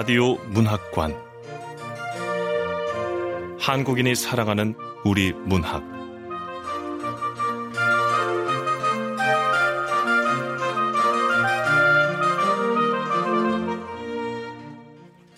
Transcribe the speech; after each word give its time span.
라디오 0.00 0.36
문학관. 0.46 1.14
한국인이 3.60 4.14
사랑하는 4.14 4.74
우리 5.04 5.34
문학. 5.34 5.84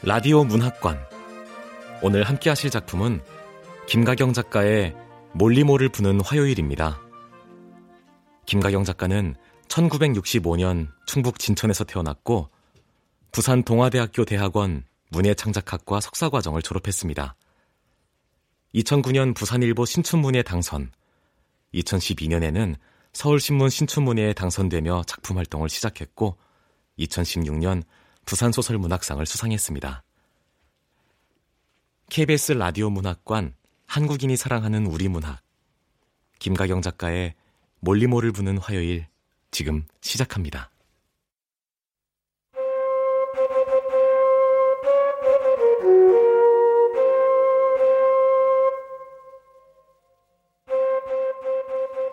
라디오 0.05 0.45
문학관. 0.45 0.97
오늘 2.01 2.23
함께 2.23 2.49
하실 2.49 2.71
작품은 2.71 3.21
김가경 3.89 4.33
작가의 4.33 4.95
몰리모를 5.33 5.89
부는 5.89 6.21
화요일입니다. 6.21 7.01
김가경 8.47 8.85
작가는 8.85 9.35
1965년 9.67 10.87
충북 11.07 11.41
진천에서 11.41 11.83
태어났고 11.83 12.49
부산 13.33 13.63
동아대학교 13.63 14.27
대학원 14.27 14.85
문예창작학과 15.09 16.01
석사과정을 16.01 16.61
졸업했습니다. 16.61 17.35
2009년 18.75 19.35
부산일보 19.35 19.87
신춘문예 19.87 20.43
당선, 20.43 20.93
2012년에는 21.73 22.77
서울신문 23.15 23.71
신춘문예에 23.71 24.35
당선되며 24.35 25.05
작품 25.07 25.39
활동을 25.39 25.71
시작했고 25.71 26.37
2016년 26.99 27.85
부산소설문학상을 28.27 29.25
수상했습니다. 29.25 30.05
KBS 32.11 32.53
라디오 32.53 32.91
문학관 32.91 33.55
한국인이 33.87 34.37
사랑하는 34.37 34.87
우리 34.87 35.09
문학 35.09 35.41
김가경 36.39 36.83
작가의 36.83 37.35
몰리모를 37.81 38.33
부는 38.33 38.59
화요일 38.59 39.07
지금 39.51 39.87
시작합니다. 40.03 40.72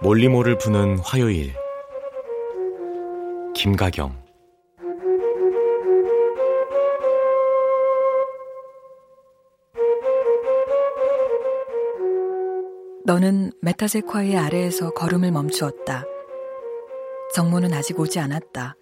몰리모를 0.01 0.57
부는 0.57 0.99
화요일 0.99 1.53
김가경 3.53 4.17
너는 13.03 13.51
메타세쿼이아 13.61 14.37
아래에서 14.37 14.91
걸음을 14.91 15.31
멈추었다. 15.31 16.05
정모는 17.33 17.73
아직 17.73 17.99
오지 17.99 18.19
않았다. 18.19 18.75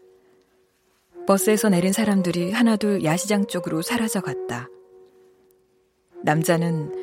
버스에서 1.26 1.70
내린 1.70 1.94
사람들이 1.94 2.52
하나둘 2.52 3.04
야시장 3.04 3.48
쪽으로 3.48 3.82
사라져 3.82 4.22
갔다. 4.22 4.68
남자는 6.24 6.94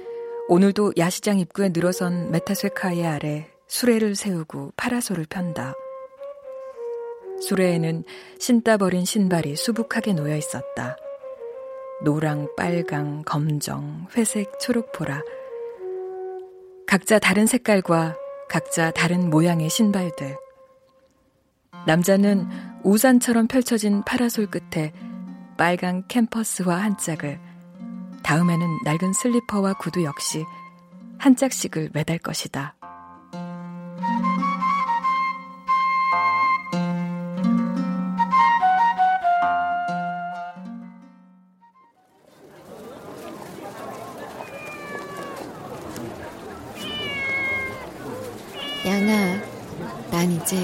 오늘도 0.48 0.92
야시장 0.98 1.40
입구에 1.40 1.70
늘어선 1.70 2.30
메타세쿼이아 2.30 3.06
아래 3.06 3.53
수레를 3.66 4.14
세우고 4.14 4.72
파라솔을 4.76 5.26
편다. 5.28 5.74
수레에는 7.40 8.04
신다 8.38 8.76
버린 8.76 9.04
신발이 9.04 9.56
수북하게 9.56 10.12
놓여 10.12 10.36
있었다. 10.36 10.96
노랑, 12.02 12.54
빨강, 12.56 13.22
검정, 13.24 14.06
회색, 14.16 14.58
초록 14.60 14.92
보라. 14.92 15.22
각자 16.86 17.18
다른 17.18 17.46
색깔과 17.46 18.16
각자 18.48 18.90
다른 18.90 19.30
모양의 19.30 19.68
신발들. 19.68 20.36
남자는 21.86 22.48
우산처럼 22.82 23.48
펼쳐진 23.48 24.02
파라솔 24.04 24.46
끝에 24.46 24.92
빨간 25.56 26.06
캠퍼스와 26.08 26.76
한 26.76 26.96
짝을, 26.96 27.40
다음에는 28.22 28.66
낡은 28.84 29.12
슬리퍼와 29.12 29.74
구두 29.74 30.02
역시 30.04 30.44
한 31.18 31.36
짝씩을 31.36 31.90
매달 31.92 32.18
것이다. 32.18 32.74
양아, 48.86 49.40
난 50.10 50.30
이제 50.30 50.56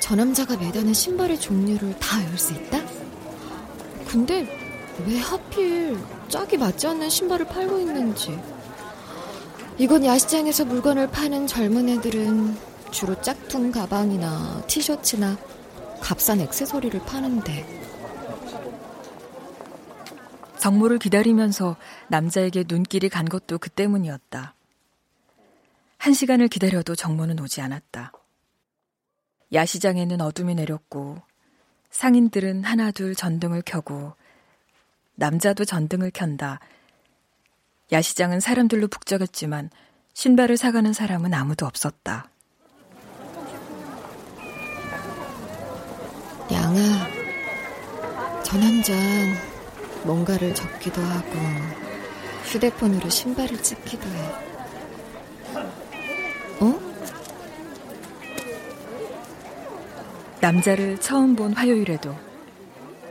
저 0.00 0.16
남자가 0.16 0.56
매다는 0.56 0.92
신발의 0.92 1.38
종류를 1.40 1.96
다 1.98 2.18
외울 2.18 2.36
수 2.36 2.52
있다? 2.52 2.80
근데 4.08 4.46
왜 5.06 5.18
하필 5.18 5.96
짝이 6.28 6.56
맞지 6.56 6.88
않는 6.88 7.08
신발을 7.08 7.46
팔고 7.46 7.78
있는지. 7.78 8.38
이곳 9.78 10.04
야시장에서 10.04 10.64
물건을 10.64 11.08
파는 11.10 11.46
젊은 11.46 11.88
애들은 11.88 12.56
주로 12.90 13.20
짝퉁 13.22 13.70
가방이나 13.70 14.62
티셔츠나 14.66 15.38
값싼 16.00 16.40
액세서리를 16.40 17.00
파는데. 17.06 17.64
정모를 20.58 20.98
기다리면서 20.98 21.76
남자에게 22.08 22.64
눈길이 22.68 23.08
간 23.08 23.26
것도 23.26 23.58
그 23.58 23.70
때문이었다. 23.70 24.54
한 26.00 26.14
시간을 26.14 26.48
기다려도 26.48 26.94
정모는 26.94 27.38
오지 27.40 27.60
않았다. 27.60 28.10
야시장에는 29.52 30.22
어둠이 30.22 30.54
내렸고 30.54 31.20
상인들은 31.90 32.64
하나둘 32.64 33.14
전등을 33.14 33.60
켜고 33.66 34.14
남자도 35.16 35.66
전등을 35.66 36.10
켠다. 36.10 36.58
야시장은 37.92 38.40
사람들로 38.40 38.88
북적였지만 38.88 39.68
신발을 40.14 40.56
사가는 40.56 40.94
사람은 40.94 41.34
아무도 41.34 41.66
없었다. 41.66 42.30
양아, 46.50 48.42
저 48.42 48.56
남잔 48.56 48.96
뭔가를 50.04 50.54
적기도 50.54 51.02
하고 51.02 51.30
휴대폰으로 52.44 53.10
신발을 53.10 53.62
찍기도 53.62 54.08
해. 54.08 54.49
남자를 60.40 60.98
처음 60.98 61.36
본 61.36 61.52
화요일에도 61.52 62.14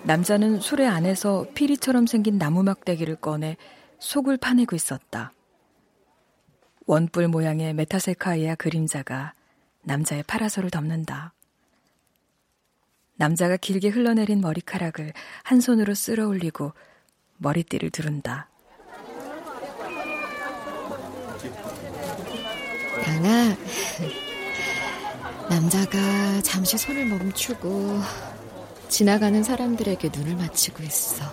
남자는 0.03 0.59
수레 0.59 0.87
안에서 0.87 1.45
피리처럼 1.53 2.07
생긴 2.07 2.37
나무 2.37 2.63
막대기를 2.63 3.17
꺼내 3.17 3.55
속을 3.99 4.37
파내고 4.37 4.75
있었다. 4.75 5.31
원뿔 6.87 7.27
모양의 7.27 7.75
메타세카이아 7.75 8.55
그림자가 8.55 9.33
남자의 9.83 10.23
파라솔을 10.23 10.71
덮는다. 10.71 11.33
남자가 13.15 13.57
길게 13.57 13.89
흘러내린 13.89 14.41
머리카락을 14.41 15.13
한 15.43 15.61
손으로 15.61 15.93
쓸어 15.93 16.27
올리고 16.27 16.73
머리띠를 17.37 17.91
두른다. 17.91 18.48
양아, 23.07 23.55
남자가 25.49 26.41
잠시 26.41 26.77
손을 26.77 27.05
멈추고 27.05 27.99
지나가는 28.89 29.43
사람들에게 29.43 30.09
눈을 30.15 30.35
맞추고 30.35 30.83
있어. 30.83 31.25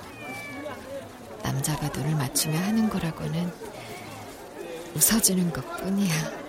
남자가 1.43 1.88
눈을 1.88 2.15
맞추며 2.16 2.56
하는 2.59 2.89
거라고는 2.89 3.51
웃어주는 4.95 5.53
것 5.53 5.77
뿐이야. 5.78 6.47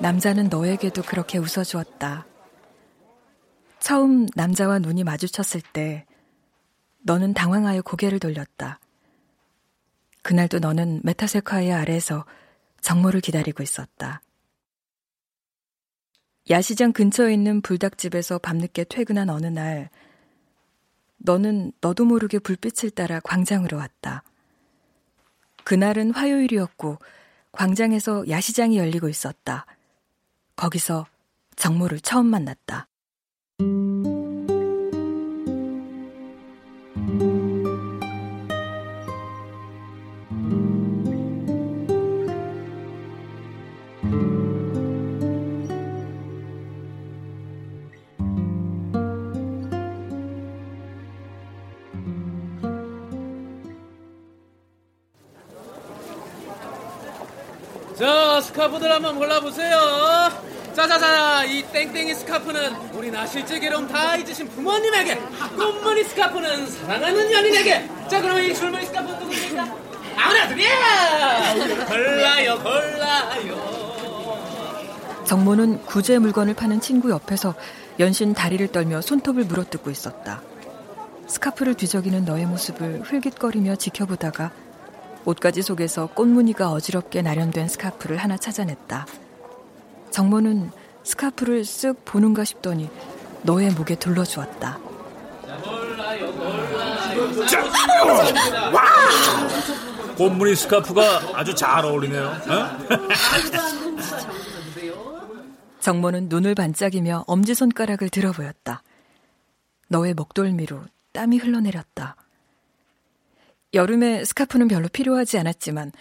남자는 0.00 0.48
너에게도 0.48 1.02
그렇게 1.02 1.38
웃어주었다. 1.38 2.26
처음 3.80 4.26
남자와 4.34 4.78
눈이 4.78 5.04
마주쳤을 5.04 5.60
때 5.72 6.06
너는 7.02 7.34
당황하여 7.34 7.82
고개를 7.82 8.18
돌렸다. 8.18 8.80
그날도 10.28 10.58
너는 10.58 11.00
메타세카의 11.04 11.72
아래에서 11.72 12.26
정모를 12.82 13.22
기다리고 13.22 13.62
있었다. 13.62 14.20
야시장 16.50 16.92
근처에 16.92 17.32
있는 17.32 17.62
불닭집에서 17.62 18.36
밤늦게 18.36 18.84
퇴근한 18.90 19.30
어느 19.30 19.46
날, 19.46 19.88
너는 21.16 21.72
너도 21.80 22.04
모르게 22.04 22.40
불빛을 22.40 22.90
따라 22.90 23.20
광장으로 23.20 23.78
왔다. 23.78 24.22
그날은 25.64 26.10
화요일이었고, 26.10 26.98
광장에서 27.52 28.28
야시장이 28.28 28.76
열리고 28.76 29.08
있었다. 29.08 29.64
거기서 30.56 31.06
정모를 31.56 32.00
처음 32.00 32.26
만났다. 32.26 32.86
스카프들 58.58 58.90
한번 58.90 59.16
골라보세요. 59.20 60.32
자자자, 60.74 61.44
이 61.44 61.62
땡땡이 61.70 62.12
스카프는 62.12 62.74
우리 62.92 63.08
나실제 63.08 63.60
괴로움 63.60 63.86
다 63.86 64.16
잊으신 64.16 64.48
부모님에게, 64.48 65.14
꽃무늬 65.56 66.02
스카프는 66.02 66.66
사랑하는 66.66 67.30
연인에게. 67.30 67.88
자, 68.10 68.20
그럼 68.20 68.40
이 68.40 68.52
줄무늬 68.52 68.86
스카프는 68.86 69.20
누구입니까? 69.20 69.76
아무나들이야! 70.16 71.54
골라요, 71.86 72.58
골라요. 72.58 73.54
정모는 75.24 75.84
구제 75.84 76.18
물건을 76.18 76.54
파는 76.54 76.80
친구 76.80 77.10
옆에서 77.10 77.54
연신 78.00 78.34
다리를 78.34 78.66
떨며 78.72 79.02
손톱을 79.02 79.44
물어뜯고 79.44 79.88
있었다. 79.88 80.42
스카프를 81.28 81.74
뒤적이는 81.74 82.24
너의 82.24 82.46
모습을 82.46 83.02
흘깃거리며 83.04 83.76
지켜보다가 83.76 84.50
옷가지 85.24 85.62
속에서 85.62 86.06
꽃무늬가 86.06 86.70
어지럽게 86.70 87.22
나련된 87.22 87.68
스카프를 87.68 88.16
하나 88.16 88.36
찾아냈다. 88.36 89.06
정모는 90.10 90.70
스카프를 91.04 91.62
쓱 91.62 92.04
보는가 92.04 92.44
싶더니 92.44 92.90
너의 93.42 93.70
목에 93.72 93.94
둘러주었다. 93.94 94.78
자, 97.48 97.64
와! 98.72 98.82
꽃무늬 100.16 100.56
스카프가 100.56 101.20
아주 101.34 101.54
잘 101.54 101.84
어울리네요. 101.84 102.26
어? 102.26 102.78
정모는 105.80 106.28
눈을 106.28 106.54
반짝이며 106.54 107.24
엄지손가락을 107.26 108.10
들어 108.10 108.32
보였다. 108.32 108.82
너의 109.88 110.14
목덜미로 110.14 110.82
땀이 111.12 111.38
흘러내렸다. 111.38 112.16
여름에 113.74 114.24
스카프는 114.24 114.66
별로 114.66 114.88
필요하지 114.88 115.38
않았지만 115.38 115.92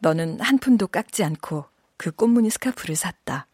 너는 0.00 0.40
한 0.40 0.58
푼도 0.58 0.88
깎지 0.88 1.22
않고 1.22 1.66
그 1.96 2.10
꽃무늬 2.10 2.50
스카프를 2.50 2.96
샀다. 2.96 3.46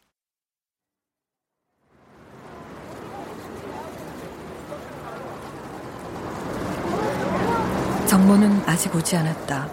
정모는 8.08 8.50
아직 8.64 8.94
오지 8.94 9.16
않았다. 9.16 9.70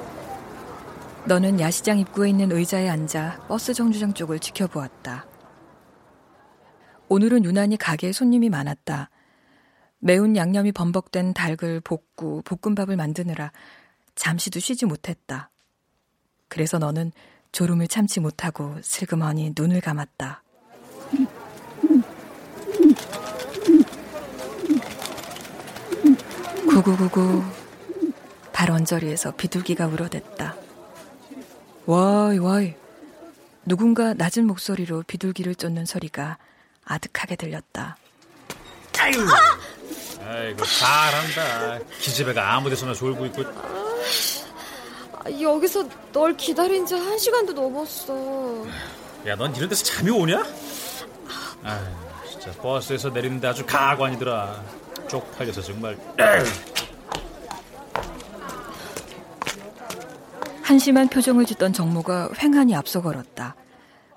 너는 1.25 1.61
야시장 1.61 1.97
입구에 1.97 2.29
있는 2.29 2.51
의자에 2.51 2.89
앉아 2.89 3.45
버스 3.47 3.73
정류장 3.73 4.13
쪽을 4.13 4.39
지켜보았다. 4.39 5.25
오늘은 7.07 7.45
유난히 7.45 7.77
가게에 7.77 8.11
손님이 8.11 8.49
많았다. 8.49 9.09
매운 9.99 10.35
양념이 10.35 10.73
범벅된 10.73 11.33
닭을 11.33 11.79
볶고 11.79 12.41
볶음밥을 12.41 12.97
만드느라 12.97 13.53
잠시도 14.15 14.59
쉬지 14.59 14.85
못했다. 14.85 15.49
그래서 16.47 16.77
너는 16.77 17.11
졸음을 17.51 17.87
참지 17.87 18.19
못하고 18.19 18.77
슬그머니 18.81 19.53
눈을 19.55 19.81
감았다. 19.81 20.41
구구구구 26.67 27.43
발 28.51 28.71
언저리에서 28.71 29.31
비둘기가 29.31 29.87
울어댔다. 29.87 30.55
와이 31.85 32.37
와이 32.37 32.75
누군가 33.65 34.13
낮은 34.13 34.45
목소리로 34.47 35.03
비둘기를 35.03 35.55
쫓는 35.55 35.85
소리가 35.85 36.37
아득하게 36.83 37.35
들렸다. 37.35 37.97
아이고 40.21 40.63
잘한다. 40.65 41.79
기집애가 41.99 42.55
아무데서나 42.55 42.93
졸고 42.93 43.25
있고. 43.27 43.43
아, 45.13 45.41
여기서 45.41 45.87
널 46.13 46.35
기다린 46.37 46.85
지 46.85 46.95
한 46.95 47.17
시간도 47.17 47.53
넘었어. 47.53 48.65
야, 49.27 49.35
넌 49.35 49.55
이런 49.55 49.69
데서 49.69 49.83
잠이 49.83 50.11
오냐? 50.11 50.43
아, 51.63 51.79
진짜 52.29 52.51
버스에서 52.61 53.09
내리는데 53.09 53.47
아주 53.47 53.65
가관이더라. 53.65 54.63
쪽팔려서 55.07 55.61
정말. 55.61 55.97
한심한 60.61 61.07
표정을 61.07 61.45
짓던 61.45 61.73
정모가 61.73 62.29
횡하니 62.41 62.75
앞서 62.75 63.01
걸었다. 63.01 63.55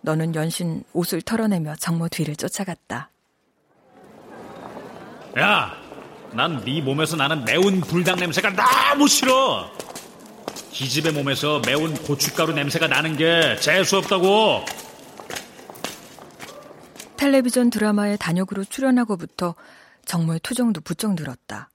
너는 0.00 0.34
연신 0.34 0.82
옷을 0.92 1.20
털어내며 1.22 1.76
정모 1.76 2.08
뒤를 2.08 2.36
쫓아갔다. 2.36 3.10
야, 5.38 5.72
난 6.38 6.64
네 6.64 6.80
몸에서 6.80 7.16
나는 7.16 7.44
매운 7.44 7.80
불닭 7.80 8.20
냄새가 8.20 8.54
너무 8.54 9.08
싫어. 9.08 9.68
기집애 10.70 11.10
몸에서 11.10 11.60
매운 11.66 11.92
고춧가루 11.92 12.52
냄새가 12.52 12.86
나는 12.86 13.16
게 13.16 13.56
재수없다고. 13.56 14.64
텔레비전 17.16 17.70
드라마에 17.70 18.16
단역으로 18.16 18.62
출연하고부터 18.62 19.56
정모의 20.04 20.38
투정도 20.38 20.80
부쩍 20.80 21.16
늘었다. 21.16 21.70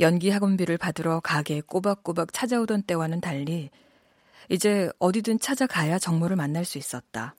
연기 0.00 0.28
학원비를 0.28 0.76
받으러 0.76 1.20
가게에 1.20 1.62
꼬박꼬박 1.62 2.34
찾아오던 2.34 2.82
때와는 2.82 3.22
달리 3.22 3.70
이제 4.50 4.90
어디든 4.98 5.40
찾아가야 5.40 5.98
정모를 5.98 6.36
만날 6.36 6.66
수 6.66 6.76
있었다. 6.76 7.34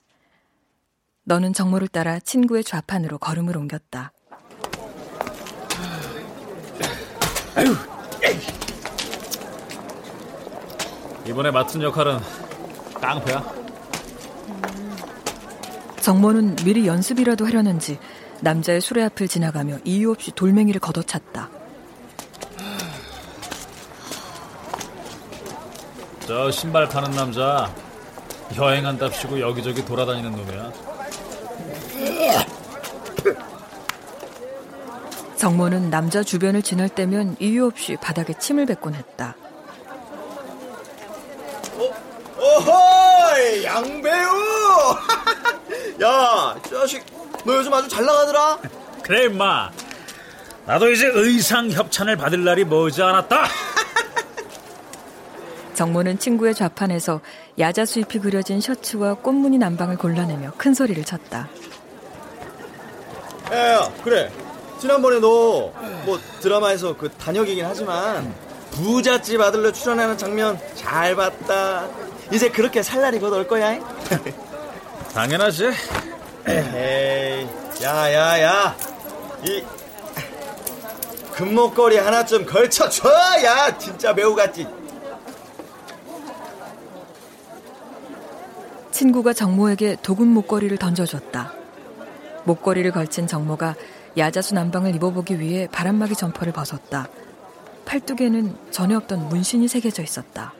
너는 1.25 1.53
정모를 1.53 1.87
따라 1.87 2.17
친구의 2.17 2.63
좌판으로 2.63 3.19
걸음을 3.19 3.55
옮겼다. 3.55 4.11
아유, 7.55 7.73
이번에 11.25 11.51
맡은 11.51 11.81
역할은 11.81 12.19
깡패야. 13.01 13.43
정모는 16.01 16.57
미리 16.57 16.85
연습이라도 16.85 17.45
하려는지 17.45 17.97
남자의 18.41 18.81
수레 18.81 19.03
앞을 19.05 19.27
지나가며 19.27 19.77
이유 19.85 20.11
없이 20.11 20.31
돌멩이를 20.31 20.79
걷어찼다. 20.81 21.49
저 26.27 26.51
신발 26.51 26.89
파는 26.89 27.11
남자 27.11 27.73
여행한답시고 28.55 29.39
여기저기 29.39 29.83
돌아다니는 29.85 30.31
놈이야. 30.31 30.94
정모는 35.37 35.89
남자 35.89 36.23
주변을 36.23 36.61
지날 36.61 36.89
때면 36.89 37.35
이유 37.39 37.65
없이 37.65 37.97
바닥에 38.01 38.33
침을 38.33 38.65
뱉곤 38.65 38.95
했다. 38.95 39.35
어허이 42.37 43.63
양배우! 43.63 44.95
야 46.03 46.55
자식 46.69 47.03
너 47.45 47.55
요즘 47.57 47.73
아주 47.73 47.87
잘 47.87 48.05
나가더라? 48.05 48.59
그래 49.03 49.25
임마. 49.25 49.71
나도 50.65 50.91
이제 50.91 51.07
의상 51.13 51.69
협찬을 51.69 52.17
받을 52.17 52.43
날이 52.43 52.65
머지않았다. 52.65 53.45
정모는 55.75 56.19
친구의 56.19 56.55
좌판에서 56.55 57.19
야자 57.59 57.85
수 57.85 57.99
잎이 57.99 58.21
그려진 58.21 58.61
셔츠와 58.61 59.15
꽃무늬 59.15 59.57
남방을 59.57 59.97
골라내며 59.97 60.53
큰 60.57 60.73
소리를 60.73 61.03
쳤다. 61.03 61.49
야 63.51 63.55
야 63.55 63.91
그래 64.03 64.31
지난번에 64.85 65.19
너 65.19 65.73
뭐 66.05 66.19
드라마에서 66.41 66.95
그 66.95 67.09
단역이긴 67.09 67.65
하지만 67.65 68.31
부잣집 68.69 69.41
아들로 69.41 69.71
출연하는 69.71 70.15
장면 70.15 70.59
잘 70.75 71.15
봤다. 71.15 71.87
이제 72.31 72.49
그렇게 72.49 72.83
살 72.83 73.01
날이 73.01 73.17
곧 73.17 73.33
올 73.33 73.47
거야. 73.47 73.79
당연하지. 75.15 75.71
에이 76.47 77.47
야야야. 77.81 78.75
이 79.47 79.63
금목걸이 81.33 81.97
하나쯤 81.97 82.45
걸쳐 82.45 82.87
줘 82.87 83.09
야. 83.43 83.75
진짜 83.79 84.13
매우 84.13 84.35
같지. 84.35 84.67
친구가 88.91 89.33
정모에게 89.33 89.97
도금 90.03 90.27
목걸이를 90.27 90.77
던져줬다. 90.77 91.53
목걸이를 92.43 92.91
걸친 92.91 93.25
정모가 93.25 93.73
야자수 94.17 94.53
남방을 94.53 94.95
입어보기 94.95 95.39
위해 95.39 95.67
바람막이 95.71 96.15
점퍼를 96.15 96.53
벗었다. 96.53 97.07
팔뚝에는 97.85 98.55
전에 98.71 98.95
없던 98.95 99.29
문신이 99.29 99.67
새겨져 99.67 100.01
있었다. 100.03 100.53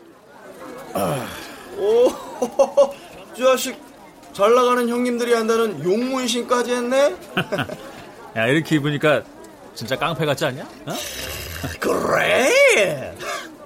오, 1.78 2.12
자식 3.38 3.78
잘 4.34 4.54
나가는 4.54 4.88
형님들이 4.88 5.34
한다는 5.34 5.84
용문신까지 5.84 6.74
했네. 6.74 7.16
야 8.36 8.48
이렇게 8.48 8.76
입으니까 8.76 9.24
진짜 9.74 9.96
깡패 9.98 10.26
같지 10.26 10.46
않냐? 10.46 10.64
어? 10.86 10.94
그래. 11.80 13.16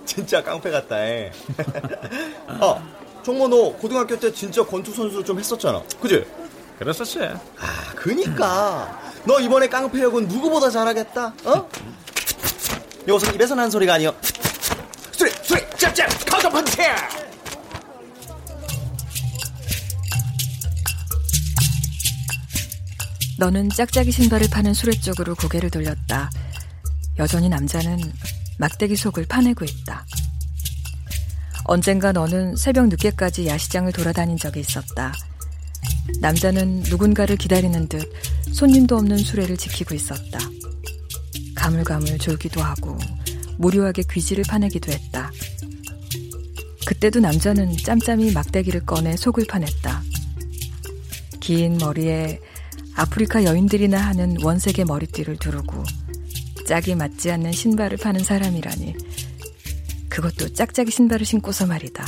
진짜 0.06 0.44
깡패 0.44 0.72
같다. 0.72 1.06
에. 1.06 1.32
어, 2.48 2.82
정모 3.24 3.48
너 3.48 3.74
고등학교 3.74 4.18
때 4.20 4.32
진짜 4.32 4.64
권투 4.64 4.92
선수 4.94 5.24
좀 5.24 5.38
했었잖아. 5.40 5.82
그지? 6.02 6.26
그랬었지 6.80 7.20
아, 7.22 7.94
그니까 7.94 9.12
너 9.26 9.40
이번에 9.40 9.68
깡패 9.68 10.02
역은 10.02 10.30
누구보다 10.30 10.70
잘하겠다. 10.70 11.34
어? 11.44 11.70
이것은 13.04 13.36
입에서 13.36 13.54
난 13.54 13.70
소리가 13.70 13.96
아니요. 13.96 14.16
수리, 15.12 15.30
수리, 15.44 15.62
짭짭, 15.78 16.08
카운터 16.26 16.50
펀치! 16.50 16.78
너는 23.38 23.70
짝짝이 23.70 24.12
신발을 24.12 24.48
파는 24.50 24.74
수레 24.74 25.00
쪽으로 25.00 25.36
고개를 25.36 25.70
돌렸다. 25.70 26.30
여전히 27.18 27.50
남자는 27.50 28.00
막대기 28.58 28.96
속을 28.96 29.26
파내고 29.28 29.66
있다. 29.66 30.06
언젠가 31.66 32.14
너는 32.14 32.56
새벽 32.56 32.88
늦게까지 32.88 33.48
야시장을 33.48 33.92
돌아다닌 33.92 34.38
적이 34.38 34.62
있었다. 34.62 35.14
남자는 36.20 36.82
누군가를 36.82 37.38
기다리는 37.38 37.88
듯 37.88 38.12
손님도 38.52 38.98
없는 38.98 39.18
수레를 39.18 39.58
지키고 39.58 39.96
있었다. 39.96 40.40
가물가물 41.56 42.18
졸기도 42.18 42.62
하고 42.62 42.98
무료하게 43.58 44.04
귀지를 44.12 44.44
파내기도 44.48 44.92
했다. 44.92 45.32
그때도 46.86 47.20
남자는 47.20 47.78
짬짬이 47.78 48.32
막대기를 48.32 48.86
꺼내 48.86 49.16
속을 49.16 49.46
파냈다. 49.48 50.04
긴 51.40 51.78
머리에 51.78 52.40
아프리카 52.96 53.44
여인들이나 53.44 54.00
하는 54.00 54.38
원색의 54.42 54.86
머리띠를 54.86 55.38
두르고 55.38 55.84
짝이 56.68 56.96
맞지 56.96 57.32
않는 57.32 57.52
신발을 57.52 57.98
파는 57.98 58.24
사람이라니 58.24 58.96
그것도 60.10 60.54
짝짝이 60.54 60.92
신발을 60.92 61.26
신고서 61.26 61.66
말이다. 61.66 62.06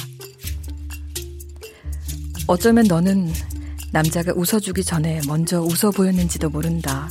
어쩌면 2.48 2.86
너는 2.88 3.32
남자가 3.92 4.32
웃어주기 4.36 4.84
전에 4.86 5.20
먼저 5.28 5.62
웃어 5.62 5.92
보였는지도 5.92 6.50
모른다. 6.50 7.10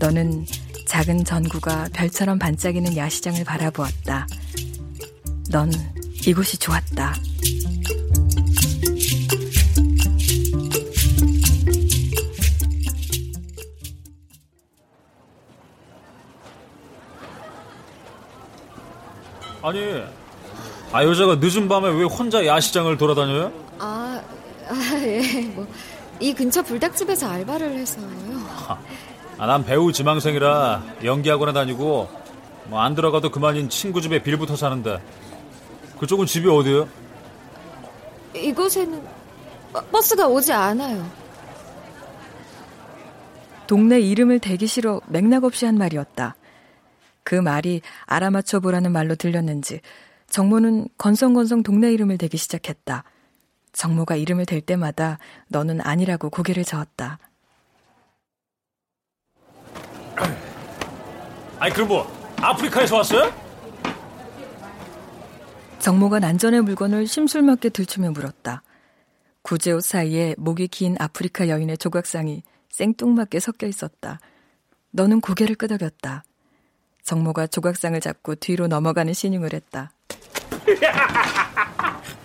너는 0.00 0.44
작은 0.86 1.24
전구가 1.24 1.88
별처럼 1.92 2.38
반짝이는 2.38 2.96
야시장을 2.96 3.44
바라보았다. 3.44 4.26
넌 5.50 5.70
이곳이 6.26 6.58
좋았다. 6.58 7.14
아니, 19.62 19.80
아 20.92 21.04
여자가 21.04 21.36
늦은 21.36 21.68
밤에 21.68 21.88
왜 21.90 22.04
혼자 22.04 22.44
야시장을 22.44 22.96
돌아다녀요? 22.96 23.65
아, 24.68 24.72
아 24.74 25.00
예, 25.02 25.42
뭐 25.54 25.66
이 26.18 26.32
근처 26.32 26.62
불닭집에서 26.62 27.28
알바를 27.28 27.76
해서요. 27.76 28.06
아, 29.38 29.46
난 29.46 29.64
배우 29.64 29.92
지망생이라 29.92 30.82
연기학원에 31.04 31.52
다니고 31.52 32.08
뭐 32.68 32.80
안 32.80 32.94
들어가도 32.94 33.30
그만인 33.30 33.68
친구 33.68 34.00
집에 34.00 34.22
빌부터 34.22 34.56
사는데 34.56 35.00
그쪽은 36.00 36.26
집이 36.26 36.48
어디예요? 36.48 36.88
이곳에는 38.34 39.02
버스가 39.92 40.26
오지 40.28 40.52
않아요. 40.52 41.06
동네 43.66 44.00
이름을 44.00 44.38
대기 44.38 44.66
싫어 44.66 45.00
맥락 45.06 45.44
없이 45.44 45.66
한 45.66 45.76
말이었다. 45.76 46.34
그 47.24 47.34
말이 47.34 47.82
알아맞혀 48.06 48.60
보라는 48.60 48.92
말로 48.92 49.16
들렸는지 49.16 49.80
정모는 50.30 50.88
건성건성 50.96 51.62
동네 51.62 51.92
이름을 51.92 52.16
대기 52.18 52.36
시작했다. 52.36 53.04
정모가 53.76 54.16
이름을 54.16 54.46
댈 54.46 54.62
때마다 54.62 55.18
너는 55.48 55.82
아니라고 55.82 56.30
고개를 56.30 56.64
저었다. 56.64 57.18
아니 61.60 61.74
그럼 61.74 61.88
뭐 61.88 62.34
아프리카에서 62.40 62.96
왔어요? 62.96 63.32
정모가 65.78 66.20
난전의 66.20 66.62
물건을 66.62 67.06
심술맞게 67.06 67.68
들추며 67.68 68.12
물었다. 68.12 68.62
구제옷 69.42 69.84
사이에 69.84 70.34
목이 70.38 70.68
긴 70.68 70.96
아프리카 70.98 71.48
여인의 71.48 71.76
조각상이 71.78 72.42
생뚱맞게 72.70 73.40
섞여 73.40 73.66
있었다. 73.66 74.18
너는 74.90 75.20
고개를 75.20 75.54
끄덕였다. 75.54 76.24
정모가 77.04 77.46
조각상을 77.48 78.00
잡고 78.00 78.36
뒤로 78.36 78.68
넘어가는 78.68 79.12
신용을 79.12 79.52
했다. 79.52 79.92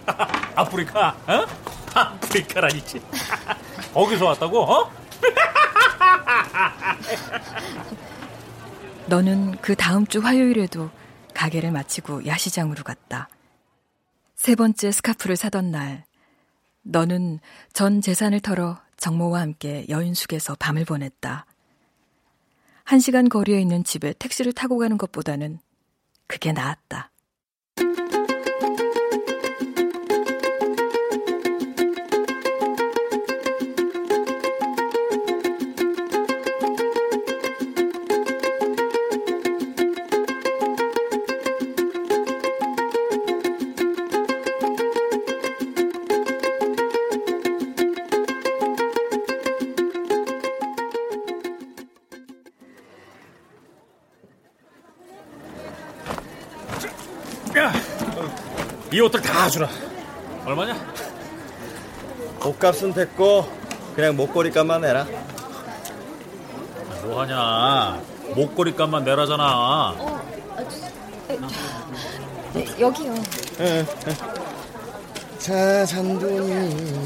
아프리카, 0.55 1.15
어? 1.27 1.45
아프리카라니지. 1.93 3.01
거기서 3.93 4.25
왔다고, 4.25 4.61
어? 4.61 4.91
너는 9.07 9.57
그 9.61 9.75
다음 9.75 10.07
주 10.07 10.19
화요일에도 10.19 10.89
가게를 11.33 11.71
마치고 11.71 12.25
야시장으로 12.25 12.83
갔다. 12.83 13.29
세 14.35 14.55
번째 14.55 14.91
스카프를 14.91 15.35
사던 15.35 15.71
날, 15.71 16.05
너는 16.83 17.39
전 17.73 18.01
재산을 18.01 18.39
털어 18.39 18.79
정모와 18.97 19.41
함께 19.41 19.85
여인숙에서 19.89 20.55
밤을 20.55 20.85
보냈다. 20.85 21.45
한 22.83 22.99
시간 22.99 23.29
거리에 23.29 23.61
있는 23.61 23.83
집에 23.83 24.13
택시를 24.13 24.53
타고 24.53 24.77
가는 24.77 24.97
것보다는 24.97 25.59
그게 26.27 26.51
나았다. 26.51 27.10
옷들 59.01 59.21
다 59.21 59.49
주라. 59.49 59.69
얼마냐? 60.45 60.75
옷값은 62.43 62.93
됐고 62.93 63.47
그냥 63.95 64.15
목걸이값만 64.15 64.81
내라. 64.81 65.05
뭐 67.03 67.21
하냐? 67.21 68.01
목걸이 68.35 68.75
값만 68.75 69.03
내라잖아. 69.03 69.95
네, 72.53 72.65
여기요. 72.79 73.15
자, 75.37 75.85
잔돈이. 75.85 77.01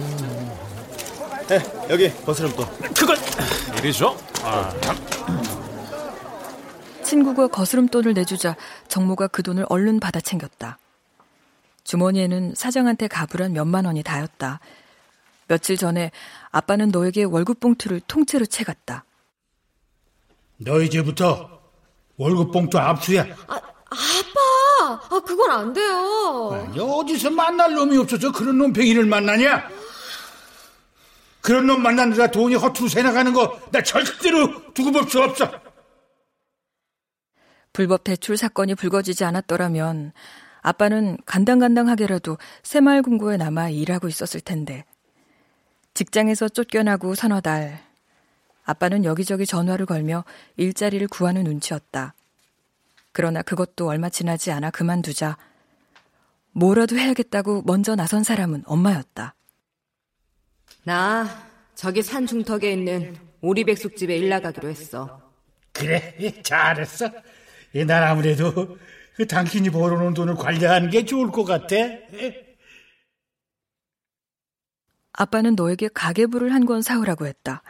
네, 1.48 1.60
여기 1.90 2.12
거스름돈. 2.26 2.68
그걸 2.94 3.18
이리 3.78 3.94
줘. 3.94 4.16
아, 4.44 4.74
친구가 7.04 7.48
거스름돈을 7.48 8.14
내주자 8.14 8.56
정모가 8.88 9.28
그 9.28 9.44
돈을 9.44 9.66
얼른 9.70 10.00
받아 10.00 10.20
챙겼다. 10.20 10.80
주머니에는 11.86 12.54
사장한테 12.56 13.08
가불한 13.08 13.54
몇만 13.54 13.86
원이 13.86 14.04
다였다. 14.04 14.60
며칠 15.48 15.78
전에 15.78 16.12
아빠는 16.52 16.90
너에게 16.90 17.24
월급 17.24 17.60
봉투를 17.60 18.02
통째로 18.02 18.46
채갔다. 18.46 19.06
너 20.58 20.82
이제부터 20.82 21.62
월급 22.18 22.52
봉투 22.52 22.78
압수야. 22.78 23.24
아, 23.48 23.56
아빠! 23.56 25.06
아, 25.10 25.20
그건 25.26 25.52
안 25.52 25.74
돼요. 25.74 26.52
아니, 26.68 26.80
어디서 26.80 27.30
만날 27.30 27.74
놈이 27.74 27.98
없어서 27.98 28.32
그런 28.32 28.58
놈팽이를 28.58 29.06
만나냐? 29.06 29.70
그런 31.42 31.68
놈 31.68 31.84
만나느라 31.84 32.28
돈이 32.28 32.56
허투루 32.56 32.90
새나가는 32.90 33.32
거 33.32 33.60
나 33.72 33.82
절대로 33.84 34.74
두고 34.74 34.92
볼 34.92 35.08
수 35.08 35.22
없어. 35.22 35.52
불법 37.74 38.04
대출 38.04 38.38
사건이 38.38 38.74
불거지지 38.76 39.24
않았더라면 39.26 40.14
아빠는 40.66 41.20
간당간당하게라도 41.28 42.40
새마을금고에 42.64 43.38
남아 43.38 43.70
일하고 43.70 44.08
있었을 44.08 44.42
텐데 44.42 44.84
직장에서 45.94 46.50
쫓겨나고 46.50 47.14
서너 47.14 47.40
달 47.40 47.84
아빠는 48.64 49.06
여기저기 49.06 49.46
전화를 49.46 49.86
걸며 49.86 50.26
일자리를 50.58 51.08
구하는 51.08 51.44
눈치였다. 51.44 52.16
그러나 53.12 53.44
그것도 53.44 53.88
얼마 53.88 54.10
지나지 54.10 54.52
않아 54.52 54.72
그만두자 54.72 55.38
뭐라도 56.52 56.98
해야겠다고 56.98 57.62
먼저 57.68 57.96
나선 57.96 58.24
사람은 58.24 58.64
엄마였다. 58.66 59.36
나 60.84 61.28
저기 61.76 62.02
산 62.02 62.26
중턱에 62.26 62.72
있는 62.72 63.16
오리백숙집에 63.42 64.18
일 64.18 64.30
나가기로 64.30 64.68
했어. 64.70 65.22
그래, 65.74 66.42
잘했어. 66.42 67.12
예, 67.76 67.84
난 67.84 68.02
아무래도 68.02 68.54
그 68.54 68.80
당신이 69.28 69.70
벌어놓은 69.70 70.14
돈을 70.14 70.36
관리하는 70.36 70.90
게 70.90 71.06
좋을 71.06 71.32
것 71.32 71.46
같아. 71.46 71.76
아빠는 75.14 75.56
너에게 75.56 75.88
가계부를 75.88 76.54
한 76.54 76.66
권 76.66 76.82
사오라고 76.82 77.26
했다. 77.26 77.64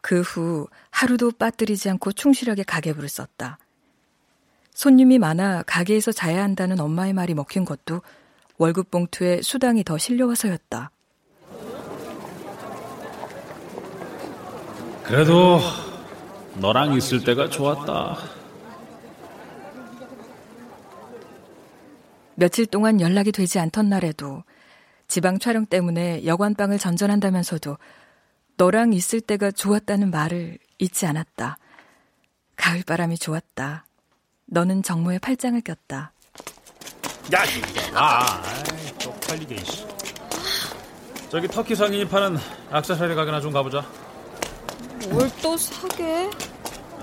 그 0.00 0.20
후 0.22 0.66
하루도 0.90 1.32
빠뜨리지 1.32 1.88
않고 1.90 2.12
충실하게 2.12 2.64
가계부를 2.64 3.08
썼다. 3.08 3.58
손님이 4.74 5.18
많아 5.18 5.62
가게에서 5.62 6.10
자야 6.10 6.42
한다는 6.42 6.80
엄마의 6.80 7.12
말이 7.12 7.32
먹힌 7.34 7.64
것도 7.64 8.02
월급 8.58 8.90
봉투에 8.90 9.40
수당이 9.42 9.84
더 9.84 9.96
실려와서였다. 9.98 10.90
그래도 15.04 15.60
너랑 16.56 16.94
있을 16.94 17.22
때가 17.22 17.48
좋았다. 17.50 18.16
며칠 22.36 22.66
동안 22.66 23.00
연락이 23.00 23.32
되지 23.32 23.58
않던 23.58 23.88
날에도 23.88 24.42
지방 25.08 25.38
촬영 25.38 25.66
때문에 25.66 26.24
여관방을 26.24 26.78
전전한다면서도 26.78 27.76
너랑 28.56 28.92
있을 28.92 29.20
때가 29.20 29.50
좋았다는 29.50 30.10
말을 30.10 30.58
잊지 30.78 31.06
않았다. 31.06 31.58
가을바람이 32.56 33.18
좋았다. 33.18 33.86
너는 34.46 34.82
정모에 34.82 35.18
팔짱을 35.18 35.62
꼈다. 35.62 36.12
야, 37.34 37.42
아, 37.94 38.42
쪽팔리게 38.98 39.54
이씨. 39.56 39.86
저기 41.30 41.48
터키 41.48 41.74
상인이 41.74 42.06
파는 42.08 42.38
악세사리 42.70 43.14
가게나 43.14 43.40
좀 43.40 43.52
가보자. 43.52 43.84
뭘 45.10 45.28
또 45.42 45.56
사게? 45.56 46.30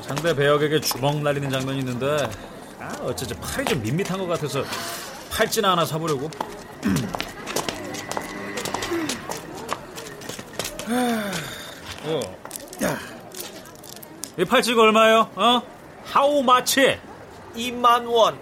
상대 0.02 0.36
배역에게 0.36 0.80
주먹 0.82 1.22
날리는 1.22 1.50
장면이 1.50 1.80
있는데 1.80 2.30
아, 2.80 2.88
어쩌지 3.02 3.34
팔이 3.36 3.66
좀 3.66 3.82
밋밋한 3.82 4.18
것 4.18 4.26
같아서 4.28 4.64
팔찌나 5.42 5.72
하나 5.72 5.86
사보려고. 5.86 6.30
어. 12.04 12.22
이 14.38 14.46
팔찌가 14.46 14.84
얼마예요? 14.84 15.32
어? 15.36 15.62
How 16.06 16.44
much? 16.44 17.00
2만 17.56 18.08
원. 18.08 18.38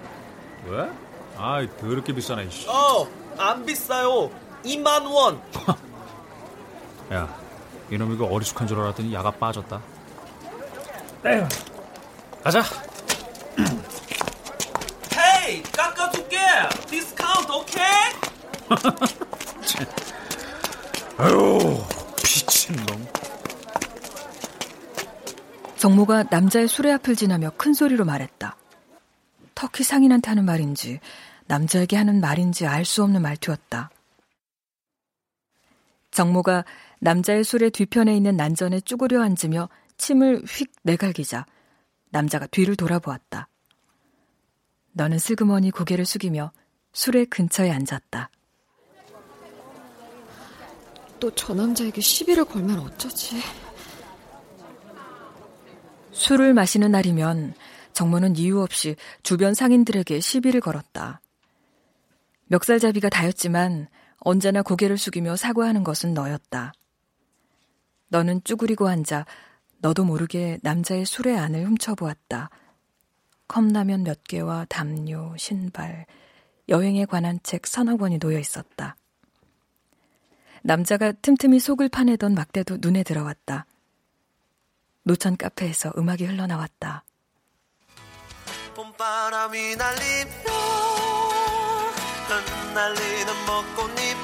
왜? 0.65 0.89
아, 1.37 1.65
더럽게 1.79 2.11
비싸네. 2.11 2.43
이씨. 2.43 2.67
어, 2.67 3.07
안 3.37 3.65
비싸요. 3.65 4.29
2만 4.65 5.09
원. 5.09 5.41
야, 7.13 7.33
이놈 7.89 8.13
이거 8.13 8.25
어리숙한 8.25 8.67
줄 8.67 8.77
알았더니 8.77 9.13
약아빠졌다. 9.13 9.81
에휴. 11.27 11.47
가자. 12.43 12.88
Hey, 15.49 15.61
깎아줄게. 15.63 16.37
Discount 16.87 17.51
okay? 17.51 17.83
아유, 21.17 21.83
미친놈. 22.23 23.07
정모가 25.77 26.25
남자의 26.29 26.67
수레 26.67 26.91
앞을 26.93 27.15
지나며 27.15 27.51
큰 27.57 27.73
소리로 27.73 28.05
말했다. 28.05 28.55
터키 29.55 29.83
상인한테 29.83 30.29
하는 30.29 30.45
말인지 30.45 30.99
남자에게 31.47 31.97
하는 31.97 32.21
말인지 32.21 32.67
알 32.67 32.85
수 32.85 33.01
없는 33.03 33.23
말투였다. 33.23 33.89
정모가 36.11 36.63
남자의 36.99 37.43
수레 37.43 37.71
뒤편에 37.71 38.15
있는 38.15 38.37
난전에 38.37 38.81
쭈그려 38.81 39.23
앉으며 39.23 39.67
침을 39.97 40.43
휙 40.45 40.71
내갈기자 40.83 41.45
남자가 42.11 42.45
뒤를 42.47 42.75
돌아보았다. 42.75 43.47
너는 44.93 45.19
슬그머니 45.19 45.71
고개를 45.71 46.05
숙이며 46.05 46.51
수레 46.93 47.25
근처에 47.25 47.71
앉았다. 47.71 48.29
또 51.19 51.31
저 51.35 51.53
남자에게 51.53 51.99
시비를 52.01 52.45
걸면 52.45 52.79
어쩌지? 52.79 53.41
술을 56.11 56.53
마시는 56.53 56.91
날이면 56.91 57.53
정모는 57.93 58.37
이유 58.37 58.61
없이 58.61 58.95
주변 59.23 59.53
상인들에게 59.53 60.19
시비를 60.19 60.61
걸었다. 60.61 61.21
멱살잡이가 62.47 63.09
다였지만 63.09 63.87
언제나 64.19 64.61
고개를 64.61 64.97
숙이며 64.97 65.35
사과하는 65.35 65.83
것은 65.83 66.13
너였다. 66.13 66.73
너는 68.09 68.41
쭈그리고 68.43 68.87
앉아 68.87 69.25
너도 69.79 70.03
모르게 70.03 70.57
남자의 70.61 71.05
술의 71.05 71.37
안을 71.37 71.65
훔쳐보았다. 71.65 72.49
컵라면 73.49 74.03
몇 74.03 74.23
개와 74.23 74.65
담요, 74.69 75.33
신발, 75.37 76.05
여행에 76.69 77.05
관한 77.05 77.39
책 77.43 77.67
서너 77.67 77.97
권이 77.97 78.19
놓여 78.19 78.39
있었다. 78.39 78.95
남자가 80.61 81.11
틈틈이 81.11 81.59
속을 81.59 81.89
파내던 81.89 82.35
막대도 82.35 82.77
눈에 82.79 83.03
들어왔다. 83.03 83.65
노천 85.03 85.35
카페에서 85.35 85.91
음악이 85.97 86.25
흘러나왔다. 86.25 87.03
봄바람이 88.75 89.75
날리며 89.75 90.29
흩날리는 92.29 93.33
벚꽃잎이 93.47 94.19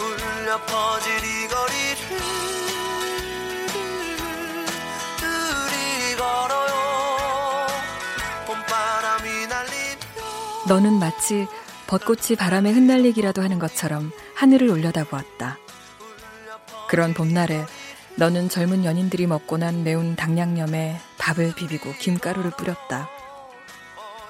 울려 0.00 0.58
거리를 0.64 1.59
너는 10.70 11.00
마치 11.00 11.48
벚꽃이 11.88 12.36
바람에 12.38 12.70
흩날리기라도 12.70 13.42
하는 13.42 13.58
것처럼 13.58 14.12
하늘을 14.36 14.68
올려다보았다. 14.68 15.58
그런 16.88 17.12
봄날에 17.12 17.66
너는 18.14 18.48
젊은 18.48 18.84
연인들이 18.84 19.26
먹고 19.26 19.56
난 19.56 19.82
매운 19.82 20.14
닭양념에 20.14 21.00
밥을 21.18 21.56
비비고 21.56 21.94
김가루를 21.94 22.52
뿌렸다. 22.52 23.10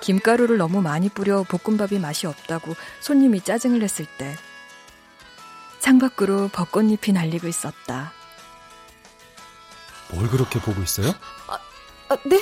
김가루를 0.00 0.56
너무 0.56 0.80
많이 0.80 1.10
뿌려 1.10 1.42
볶음밥이 1.42 2.00
맛이 2.00 2.26
없다고 2.26 2.74
손님이 3.02 3.42
짜증을 3.42 3.78
냈을 3.78 4.06
때 4.16 4.34
창밖으로 5.80 6.48
벚꽃잎이 6.48 7.12
날리고 7.12 7.48
있었다. 7.48 8.14
뭘 10.10 10.26
그렇게 10.30 10.58
보고 10.58 10.80
있어요? 10.80 11.10
아, 11.48 11.58
아 12.08 12.16
네? 12.24 12.40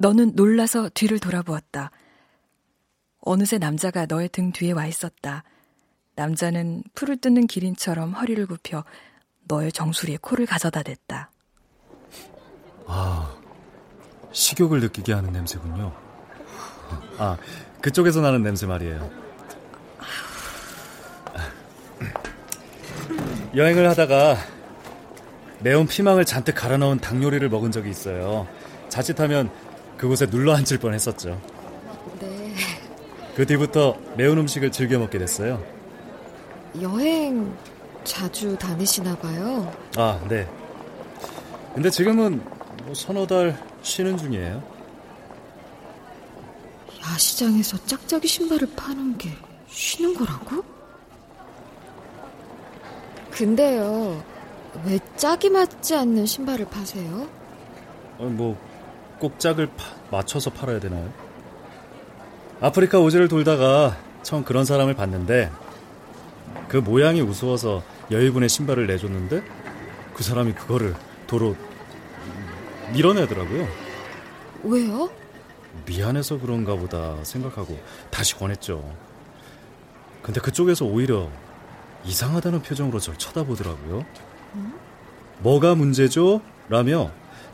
너는 0.00 0.32
놀라서 0.34 0.88
뒤를 0.88 1.18
돌아보았다. 1.18 1.90
어느새 3.20 3.58
남자가 3.58 4.06
너의 4.06 4.30
등 4.30 4.50
뒤에 4.50 4.72
와 4.72 4.86
있었다. 4.86 5.44
남자는 6.16 6.82
풀을 6.94 7.18
뜯는 7.18 7.46
기린처럼 7.46 8.14
허리를 8.14 8.46
굽혀 8.46 8.82
너의 9.46 9.70
정수리에 9.72 10.16
코를 10.22 10.46
가져다 10.46 10.82
댔다. 10.82 11.30
아, 12.86 13.36
식욕을 14.32 14.80
느끼게 14.80 15.12
하는 15.12 15.32
냄새군요. 15.32 15.92
아, 17.18 17.36
그쪽에서 17.82 18.22
나는 18.22 18.42
냄새 18.42 18.66
말이에요. 18.66 19.10
여행을 23.54 23.86
하다가 23.90 24.36
매운 25.58 25.86
피망을 25.86 26.24
잔뜩 26.24 26.54
갈아 26.54 26.78
넣은 26.78 27.00
닭 27.00 27.22
요리를 27.22 27.46
먹은 27.50 27.70
적이 27.70 27.90
있어요. 27.90 28.48
자칫하면 28.88 29.50
그곳에 30.00 30.24
눌러 30.24 30.54
앉을 30.54 30.78
뻔 30.80 30.94
했었죠. 30.94 31.38
네. 32.20 32.54
그 33.36 33.44
뒤부터 33.44 33.98
매운 34.16 34.38
음식을 34.38 34.72
즐겨 34.72 34.98
먹게 34.98 35.18
됐어요. 35.18 35.62
여행 36.80 37.54
자주 38.02 38.56
다니시나 38.56 39.14
봐요. 39.18 39.70
아, 39.98 40.18
네. 40.26 40.48
근데 41.74 41.90
지금은 41.90 42.42
뭐 42.84 42.94
서너 42.94 43.26
달 43.26 43.62
쉬는 43.82 44.16
중이에요. 44.16 44.62
야시장에서 47.02 47.76
짝짝이 47.84 48.26
신발을 48.26 48.68
파는 48.74 49.18
게 49.18 49.28
쉬는 49.68 50.14
거라고? 50.14 50.64
근데요, 53.30 54.24
왜 54.86 54.98
짝이 55.16 55.50
맞지 55.50 55.94
않는 55.94 56.24
신발을 56.24 56.64
파세요? 56.70 57.28
어, 58.16 58.24
뭐 58.24 58.69
꼭 59.20 59.38
짝을 59.38 59.68
파, 59.76 59.84
맞춰서 60.10 60.50
팔아야 60.50 60.80
되나요? 60.80 61.12
아프리카 62.60 62.98
오지를 62.98 63.28
돌다가 63.28 63.96
처음 64.22 64.42
그런 64.44 64.64
사람을 64.64 64.94
봤는데 64.94 65.52
그 66.68 66.78
모양이 66.78 67.20
우스워서 67.20 67.82
여의군의 68.10 68.48
신발을 68.48 68.86
내줬는데 68.86 69.42
그 70.14 70.24
사람이 70.24 70.54
그거를 70.54 70.94
도로 71.26 71.54
밀어내더라고요. 72.92 73.68
왜요? 74.64 75.10
미안해서 75.86 76.38
그런가 76.40 76.74
보다 76.74 77.22
생각하고 77.22 77.78
다시 78.10 78.34
권했죠. 78.34 78.84
근데 80.22 80.40
그쪽에서 80.40 80.84
오히려 80.86 81.28
이상하다는 82.04 82.62
표정으로 82.62 82.98
절 82.98 83.16
쳐다보더라고요. 83.16 84.04
음? 84.54 84.74
뭐가 85.38 85.74
문제죠? 85.74 86.40
라며 86.68 87.10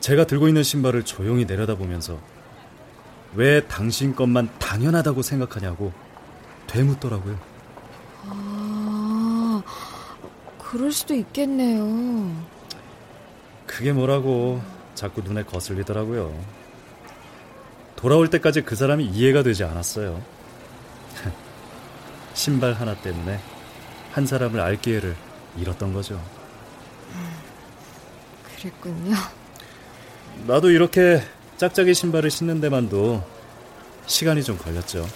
제가 0.06 0.24
들고 0.24 0.46
있는 0.46 0.62
신발을 0.62 1.04
조용히 1.04 1.46
내려다보면서 1.46 2.20
왜 3.34 3.66
당신 3.66 4.14
것만 4.14 4.48
당연하다고 4.60 5.22
생각하냐고 5.22 5.92
되묻더라고요. 6.68 7.36
아, 8.26 9.62
그럴 10.58 10.92
수도 10.92 11.12
있겠네요. 11.12 12.32
그게 13.66 13.92
뭐라고 13.92 14.62
자꾸 14.94 15.22
눈에 15.22 15.42
거슬리더라고요. 15.42 16.40
돌아올 17.96 18.30
때까지 18.30 18.62
그 18.62 18.76
사람이 18.76 19.06
이해가 19.06 19.42
되지 19.42 19.64
않았어요. 19.64 20.22
신발 22.32 22.74
하나 22.74 22.94
때문에 22.94 23.40
한 24.12 24.24
사람을 24.24 24.60
알 24.60 24.80
기회를 24.80 25.16
잃었던 25.56 25.92
거죠. 25.92 26.22
그랬군요. 28.54 29.16
나도 30.44 30.70
이렇게 30.70 31.22
짝짝이 31.56 31.94
신발을 31.94 32.30
신는 32.30 32.60
데만도 32.60 33.24
시간이 34.06 34.42
좀 34.42 34.58
걸렸죠. 34.58 35.06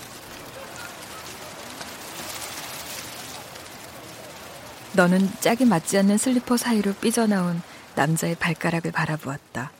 너는 4.96 5.28
짝이 5.40 5.64
맞지 5.64 5.98
않는 5.98 6.18
슬리퍼 6.18 6.56
사이로 6.56 6.94
삐져나온 6.94 7.62
남자의 7.94 8.35
발가락을 8.35 8.90
바라보았다. 8.90 9.70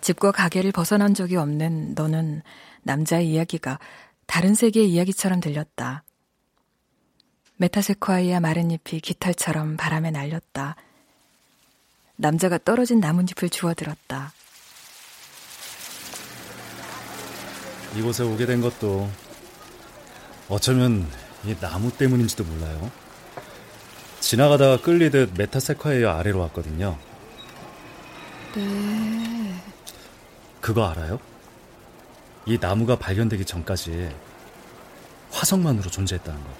집과 0.00 0.32
가게를 0.32 0.72
벗어난 0.72 1.14
적이 1.14 1.36
없는 1.36 1.94
너는 1.94 2.42
남자의 2.82 3.30
이야기가 3.30 3.78
다른 4.26 4.54
세계의 4.54 4.90
이야기처럼 4.90 5.40
들렸다. 5.40 6.02
메타세콰이아 7.56 8.40
마른 8.40 8.70
잎이 8.70 9.00
깃털처럼 9.00 9.76
바람에 9.76 10.10
날렸다. 10.10 10.76
남자가 12.16 12.58
떨어진 12.58 13.00
나뭇잎을 13.00 13.50
주워들었다. 13.50 14.32
이곳에 17.96 18.22
오게 18.22 18.46
된 18.46 18.60
것도 18.60 19.10
어쩌면 20.48 21.08
이 21.44 21.54
나무 21.56 21.92
때문인지도 21.92 22.44
몰라요. 22.44 22.90
지나가다가 24.20 24.80
끌리듯 24.80 25.32
메타세콰이아 25.36 26.18
아래로 26.18 26.40
왔거든요. 26.40 26.98
네. 28.54 29.62
그거 30.60 30.88
알아요? 30.88 31.18
이 32.46 32.58
나무가 32.60 32.96
발견되기 32.96 33.44
전까지 33.44 34.14
화성만으로 35.30 35.90
존재했다는 35.90 36.42
거. 36.42 36.50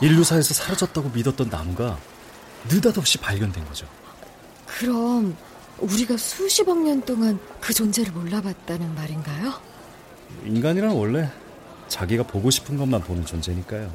인류사에서 0.00 0.54
사라졌다고 0.54 1.10
믿었던 1.10 1.48
나무가 1.48 1.98
느닷없이 2.68 3.18
발견된 3.18 3.64
거죠. 3.66 3.86
그럼 4.66 5.36
우리가 5.78 6.16
수십억 6.16 6.78
년 6.78 7.02
동안 7.02 7.38
그 7.60 7.72
존재를 7.72 8.12
몰라봤다는 8.12 8.94
말인가요? 8.94 9.52
인간이란 10.44 10.92
원래 10.92 11.30
자기가 11.88 12.24
보고 12.24 12.50
싶은 12.50 12.76
것만 12.76 13.02
보는 13.02 13.24
존재니까요. 13.24 13.92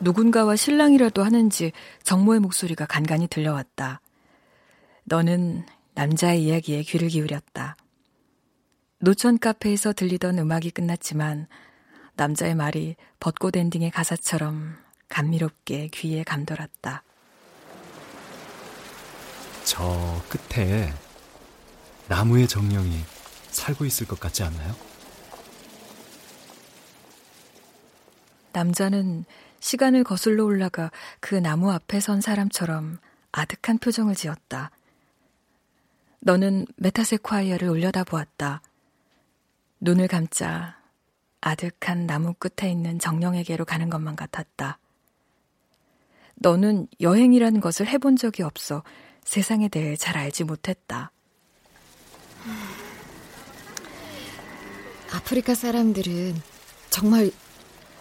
누군가와 0.00 0.56
신랑이라도 0.56 1.22
하는지 1.22 1.72
정모의 2.02 2.40
목소리가 2.40 2.86
간간히 2.86 3.28
들려왔다. 3.28 4.00
너는 5.04 5.66
남자의 5.94 6.44
이야기에 6.44 6.82
귀를 6.82 7.08
기울였다. 7.08 7.76
노천 9.00 9.38
카페에서 9.38 9.92
들리던 9.92 10.38
음악이 10.38 10.70
끝났지만 10.70 11.46
남자의 12.16 12.54
말이 12.54 12.96
벚꽃 13.18 13.56
엔딩의 13.56 13.90
가사처럼 13.90 14.76
감미롭게 15.08 15.88
귀에 15.88 16.22
감돌았다. 16.22 17.02
저 19.64 20.22
끝에 20.28 20.92
나무의 22.08 22.48
정령이 22.48 22.98
살고 23.50 23.84
있을 23.84 24.06
것 24.06 24.18
같지 24.18 24.42
않나요? 24.42 24.74
남자는 28.52 29.24
시간을 29.60 30.04
거슬러 30.04 30.44
올라가 30.44 30.90
그 31.20 31.34
나무 31.34 31.70
앞에 31.70 32.00
선 32.00 32.20
사람처럼 32.20 32.98
아득한 33.32 33.78
표정을 33.78 34.14
지었다. 34.14 34.70
너는 36.20 36.66
메타세쿼이아를 36.76 37.68
올려다 37.68 38.04
보았다. 38.04 38.60
눈을 39.80 40.08
감자 40.08 40.78
아득한 41.40 42.06
나무 42.06 42.34
끝에 42.34 42.70
있는 42.70 42.98
정령에게로 42.98 43.64
가는 43.64 43.88
것만 43.88 44.16
같았다. 44.16 44.78
너는 46.36 46.88
여행이라는 47.00 47.60
것을 47.60 47.86
해본 47.86 48.16
적이 48.16 48.42
없어 48.42 48.82
세상에 49.24 49.68
대해 49.68 49.96
잘 49.96 50.16
알지 50.16 50.44
못했다. 50.44 51.10
아프리카 55.12 55.54
사람들은 55.54 56.40
정말 56.88 57.30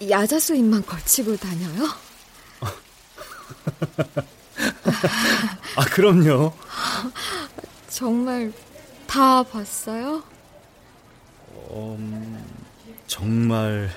야자수 0.07 0.55
잎만 0.55 0.85
걸치고 0.85 1.37
다녀요? 1.37 1.87
아, 5.75 5.85
그럼요. 5.85 6.53
정말 7.89 8.51
다 9.07 9.43
봤어요? 9.43 10.23
음, 11.71 12.43
정말 13.07 13.89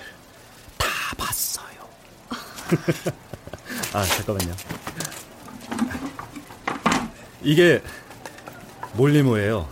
다 0.78 0.88
봤어요. 1.16 1.88
아, 3.92 4.04
잠깐만요. 4.04 4.54
이게 7.42 7.82
몰리모예요. 8.94 9.68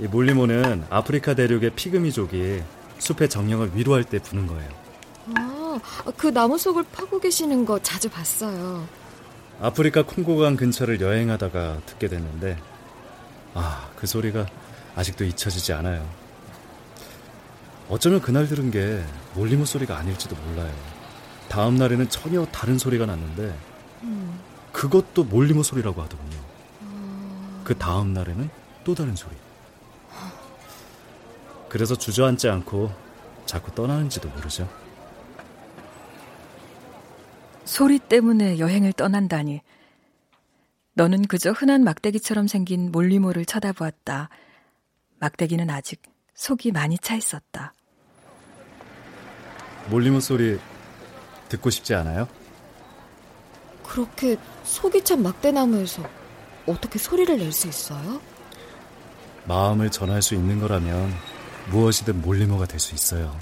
이 0.00 0.06
몰리모는 0.06 0.84
아프리카 0.90 1.34
대륙의 1.34 1.70
피그미족이 1.70 2.62
숲의 2.98 3.28
정령을 3.28 3.72
위로할 3.74 4.04
때 4.04 4.18
부는 4.18 4.46
거예요. 4.46 4.70
아, 5.36 5.80
그 6.16 6.28
나무 6.28 6.58
속을 6.58 6.84
파고 6.92 7.20
계시는 7.20 7.64
거 7.64 7.78
자주 7.78 8.08
봤어요. 8.08 8.86
아프리카 9.60 10.02
콩고강 10.02 10.56
근처를 10.56 11.00
여행하다가 11.00 11.82
듣게 11.86 12.08
됐는데, 12.08 12.58
아, 13.54 13.88
그 13.96 14.06
소리가 14.06 14.46
아직도 14.96 15.24
잊혀지지 15.24 15.72
않아요. 15.74 16.08
어쩌면 17.88 18.20
그날 18.20 18.48
들은 18.48 18.70
게 18.70 19.02
몰리모 19.34 19.64
소리가 19.64 19.96
아닐지도 19.96 20.34
몰라요. 20.34 20.72
다음 21.48 21.76
날에는 21.76 22.08
전혀 22.08 22.44
다른 22.46 22.78
소리가 22.78 23.06
났는데, 23.06 23.54
음. 24.02 24.40
그것도 24.72 25.24
몰리모 25.24 25.62
소리라고 25.62 26.02
하더군요. 26.02 26.51
어... 27.62 27.64
그 27.64 27.76
다음 27.78 28.12
날에는 28.12 28.50
또 28.84 28.94
다른 28.94 29.16
소리. 29.16 29.34
그래서 31.68 31.94
주저앉지 31.94 32.48
않고 32.48 32.92
자꾸 33.46 33.74
떠나는지도 33.74 34.28
모르죠. 34.28 34.68
소리 37.64 37.98
때문에 37.98 38.58
여행을 38.58 38.92
떠난다니. 38.92 39.62
너는 40.94 41.22
그저 41.22 41.52
흔한 41.52 41.84
막대기처럼 41.84 42.46
생긴 42.46 42.92
몰리모를 42.92 43.46
쳐다보았다. 43.46 44.28
막대기는 45.18 45.70
아직 45.70 46.02
속이 46.34 46.72
많이 46.72 46.98
차 46.98 47.14
있었다. 47.14 47.72
몰리모 49.88 50.20
소리 50.20 50.58
듣고 51.48 51.70
싶지 51.70 51.94
않아요? 51.94 52.28
그렇게 53.82 54.36
속이 54.64 55.04
찬 55.04 55.22
막대나무에서 55.22 56.21
어떻게 56.66 56.98
소리를 56.98 57.36
낼 57.38 57.52
수 57.52 57.68
있어요? 57.68 58.20
마음을 59.46 59.90
전할 59.90 60.22
수 60.22 60.34
있는 60.34 60.60
거라면 60.60 61.12
무엇이든 61.70 62.22
몰리모가 62.22 62.66
될 62.66 62.78
수 62.78 62.94
있어요. 62.94 63.36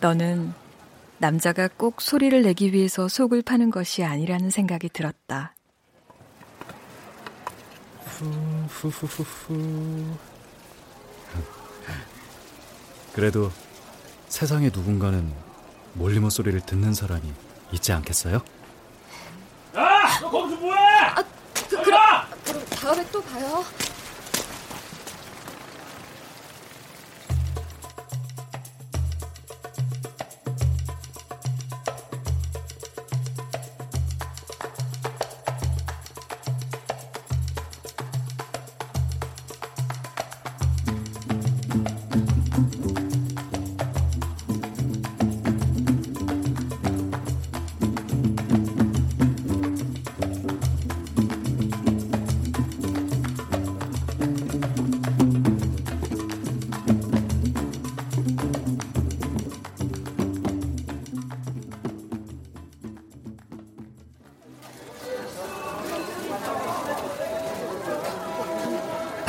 너는 0.00 0.52
남자가 1.18 1.68
꼭 1.74 2.02
소리를 2.02 2.42
내기 2.42 2.72
위해서 2.72 3.08
속을 3.08 3.42
파는 3.42 3.70
것이 3.70 4.04
아니라는 4.04 4.50
생각이 4.50 4.90
들었다. 4.90 5.54
후후후후. 8.68 10.16
그래도 13.14 13.50
세상에 14.28 14.70
누군가는 14.72 15.32
몰리모 15.94 16.28
소리를 16.28 16.60
듣는 16.60 16.92
사람이 16.92 17.22
있지 17.72 17.92
않겠어요? 17.92 18.42
야! 19.76 20.18
너 20.20 20.30
거기서 20.30 20.56
뭐해? 20.60 20.80
아, 20.80 21.22
그, 21.68 21.82
그럼, 21.82 22.00
그럼 22.44 22.64
다음에 22.80 23.04
또 23.12 23.20
봐요. 23.22 23.64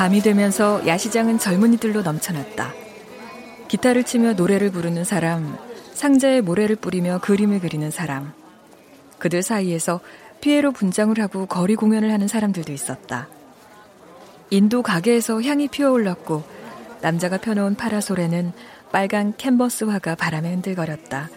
밤이 0.08 0.22
되면서 0.22 0.88
야시장은 0.88 1.38
젊은이들로 1.38 2.02
넘쳐났다. 2.02 2.74
기타를 3.68 4.06
치며 4.06 4.32
노래를 4.36 4.72
부르는 4.72 5.04
사람, 5.04 5.58
상자에 5.92 6.40
모래를 6.40 6.78
뿌리며 6.78 7.20
그림을 7.20 7.60
그리는 7.60 7.92
사람. 7.92 8.32
그들 9.20 9.44
사이에서 9.44 10.00
피에로 10.40 10.72
분장을 10.72 11.20
하고 11.20 11.46
거리 11.46 11.76
공연을 11.76 12.10
하는 12.14 12.30
사람들도 12.30 12.72
있었다. 12.72 13.28
인도 14.50 14.82
가게에서 14.82 15.42
향이 15.42 15.68
피어올랐고 15.68 16.42
남자가 17.02 17.36
펴놓은 17.36 17.76
파라솔에는 17.76 18.54
빨간 18.94 19.36
캔버스 19.36 19.84
화가 19.84 20.16
바람에 20.16 20.52
흔들거렸다. 20.52 21.30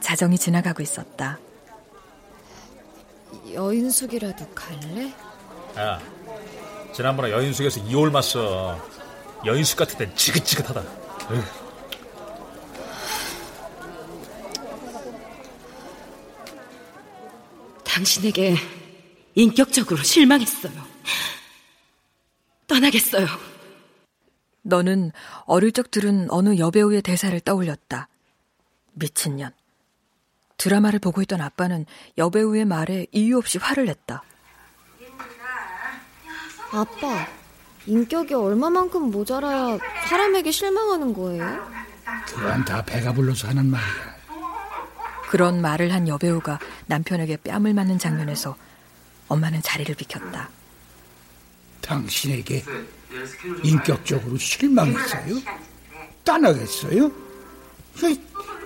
자정이 0.00 0.36
지나가고 0.36 0.82
있었다. 0.82 1.38
여인숙이라도 3.54 4.48
갈래? 4.54 5.14
야, 5.78 5.98
지난번에 6.92 7.30
여인숙에서 7.30 7.80
이올 7.86 8.10
맞어. 8.10 8.78
여인숙 9.46 9.78
같을 9.78 9.96
땐 9.98 10.14
지긋지긋하다. 10.14 10.80
으. 10.80 11.42
당신에게 17.84 18.56
인격적으로 19.34 20.02
실망했어요. 20.02 20.72
떠나겠어요. 22.66 23.26
너는 24.62 25.12
어릴 25.46 25.72
적 25.72 25.90
들은 25.90 26.30
어느 26.30 26.56
여배우의 26.58 27.02
대사를 27.02 27.38
떠올렸다. 27.40 28.08
미친년. 28.92 29.52
드라마를 30.56 31.00
보고 31.00 31.22
있던 31.22 31.40
아빠는 31.40 31.86
여배우의 32.18 32.66
말에 32.66 33.06
이유 33.12 33.38
없이 33.38 33.58
화를 33.58 33.86
냈다. 33.86 34.22
아빠, 36.72 37.26
인격이 37.86 38.34
얼마만큼 38.34 39.10
모자라야 39.10 39.78
사람에게 40.08 40.50
실망하는 40.50 41.12
거예요? 41.12 41.70
그건 42.26 42.64
다 42.64 42.82
배가 42.82 43.12
불러서 43.12 43.48
하는 43.48 43.66
말이야. 43.66 44.12
그런 45.28 45.60
말을 45.60 45.92
한 45.92 46.08
여배우가 46.08 46.58
남편에게 46.86 47.38
뺨을 47.38 47.74
맞는 47.74 47.98
장면에서 47.98 48.56
엄마는 49.28 49.62
자리를 49.62 49.94
비켰다. 49.94 50.48
당신에게 51.80 52.64
인격적으로 53.62 54.36
실망했어요? 54.36 55.36
떠나겠어요? 56.24 57.10
이 58.02 58.18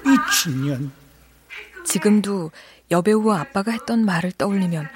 미친년. 0.04 0.92
지금도 1.84 2.50
여배우와 2.90 3.40
아빠가 3.40 3.70
했던 3.72 4.04
말을 4.04 4.32
떠올리면 4.32 4.88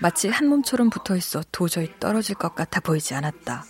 마치 0.00 0.28
한 0.28 0.46
몸처럼 0.48 0.90
붙어 0.90 1.16
있어 1.16 1.42
도저히 1.50 1.88
떨어질 1.98 2.34
것 2.36 2.54
같아 2.54 2.80
보이지 2.80 3.14
않았다. 3.14 3.64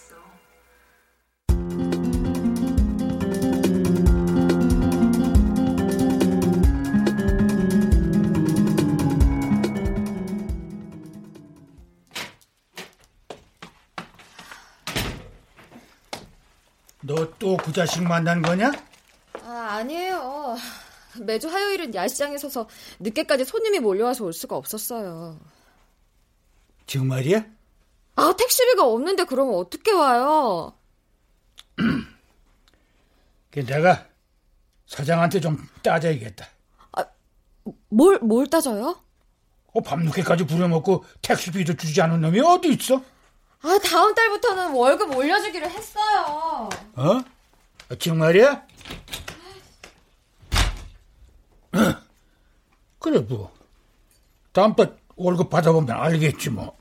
너 17.03 17.15
또 17.39 17.57
그 17.57 17.73
자식 17.73 18.03
만난 18.03 18.43
거냐? 18.43 18.73
아, 19.45 19.51
아니에요. 19.81 20.57
매주 21.21 21.49
화요일은 21.49 21.95
야시장에 21.95 22.37
서서 22.39 22.69
늦게까지 23.01 23.45
손님이 23.45 23.79
몰려와서 23.81 24.25
올 24.25 24.33
수가 24.33 24.57
없었어요. 24.57 25.39
정말이야? 26.89 27.45
아, 28.17 28.35
택시비가 28.37 28.85
없는데 28.85 29.25
그러면 29.25 29.55
어떻게 29.55 29.93
와요? 29.93 30.73
그 33.53 33.65
내가 33.65 34.07
사장한테 34.87 35.41
좀 35.41 35.57
따져야겠다. 35.83 36.49
뭘, 37.91 38.19
뭘 38.21 38.47
따져요? 38.49 38.99
어, 39.75 39.81
밤늦게까지 39.83 40.47
부려먹고 40.47 41.05
택시비도 41.21 41.77
주지 41.77 42.01
않은 42.01 42.23
놈이 42.23 42.41
어디 42.41 42.73
있어? 42.73 43.03
아, 43.61 43.79
다음 43.85 44.15
달부터는 44.15 44.73
월급 44.73 45.15
올려주기로 45.15 45.69
했어요. 45.69 46.69
어? 46.97 47.21
정말이야? 47.99 48.67
그래 52.99 53.21
뭐 53.21 53.53
다음 54.53 54.75
달 54.75 54.98
월급 55.19 55.51
받아보면 55.51 55.91
알겠지 55.91 56.51
뭐. 56.51 56.77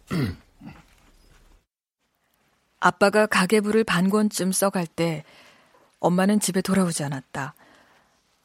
아빠가 2.80 3.26
가계부를 3.26 3.84
반 3.84 4.10
권쯤 4.10 4.52
써갈 4.52 4.86
때 4.86 5.24
엄마는 6.00 6.40
집에 6.40 6.62
돌아오지 6.62 7.04
않았다. 7.04 7.56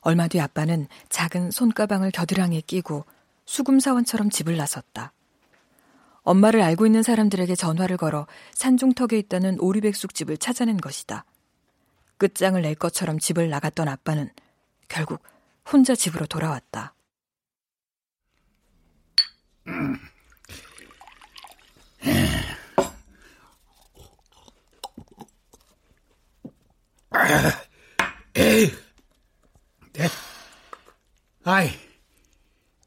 얼마 0.01 0.27
뒤 0.27 0.41
아빠는 0.41 0.89
작은 1.11 1.51
손가방을 1.51 2.11
겨드랑이에 2.11 2.63
끼고 2.63 3.05
수금사원처럼 3.45 4.31
집을 4.31 4.57
나섰다. 4.57 5.13
엄마를 6.23 6.63
알고 6.63 6.87
있는 6.87 7.03
사람들에게 7.03 7.55
전화를 7.55 7.97
걸어 7.97 8.27
산중턱에 8.55 9.19
있다는 9.19 9.61
오리백숙집을 9.61 10.39
찾아낸 10.39 10.77
것이다. 10.79 11.25
끝장을 12.17 12.61
낼 12.61 12.75
것처럼 12.75 13.19
집을 13.19 13.51
나갔던 13.51 13.89
아빠는 13.89 14.31
결국 14.89 15.23
혼자 15.71 15.95
집으로 15.95 16.27
돌아왔다. 16.27 16.95
아이, 31.45 31.71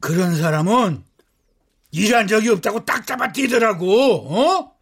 그런 0.00 0.34
사람은 0.34 1.04
일한 1.90 2.26
적이 2.26 2.50
없다고 2.50 2.84
딱 2.84 3.06
잡아 3.06 3.30
뛰더라고, 3.30 3.86
어? 4.34 4.76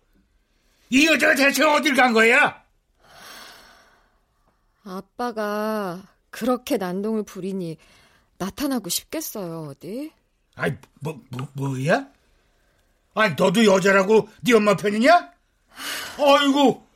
이 0.90 1.06
여자가 1.06 1.34
대체 1.34 1.64
어딜 1.64 1.94
간 1.94 2.12
거야? 2.12 2.62
아빠가 4.84 6.02
그렇게 6.30 6.76
난동을 6.76 7.24
부리니 7.24 7.78
나타나고 8.38 8.88
싶겠어요, 8.88 9.68
어디? 9.70 10.12
아이, 10.56 10.72
뭐, 11.00 11.20
뭐, 11.30 11.48
뭐야? 11.54 12.08
아니, 13.14 13.34
너도 13.36 13.64
여자라고 13.64 14.28
네 14.42 14.54
엄마 14.54 14.76
편이냐? 14.76 15.32
아이고, 16.18 16.86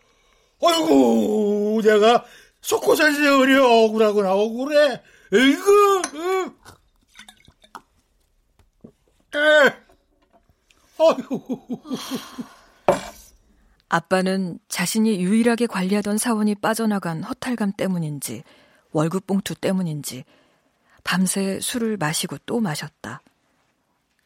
아이고, 0.62 1.81
내가 1.83 2.25
속고 2.61 2.94
어려 2.94 3.66
억울하구나, 3.66 4.33
억울해. 4.33 5.03
에, 9.35 9.77
아이고. 10.99 11.83
아빠는 13.90 14.59
자신이 14.68 15.23
유일하게 15.23 15.66
관리하던 15.66 16.18
사원이 16.18 16.57
빠져나간 16.57 17.23
허탈감 17.23 17.73
때문인지 17.73 18.42
월급 18.90 19.27
봉투 19.27 19.55
때문인지 19.55 20.25
밤새 21.05 21.59
술을 21.61 21.97
마시고 21.97 22.37
또 22.44 22.61
마셨다. 22.61 23.23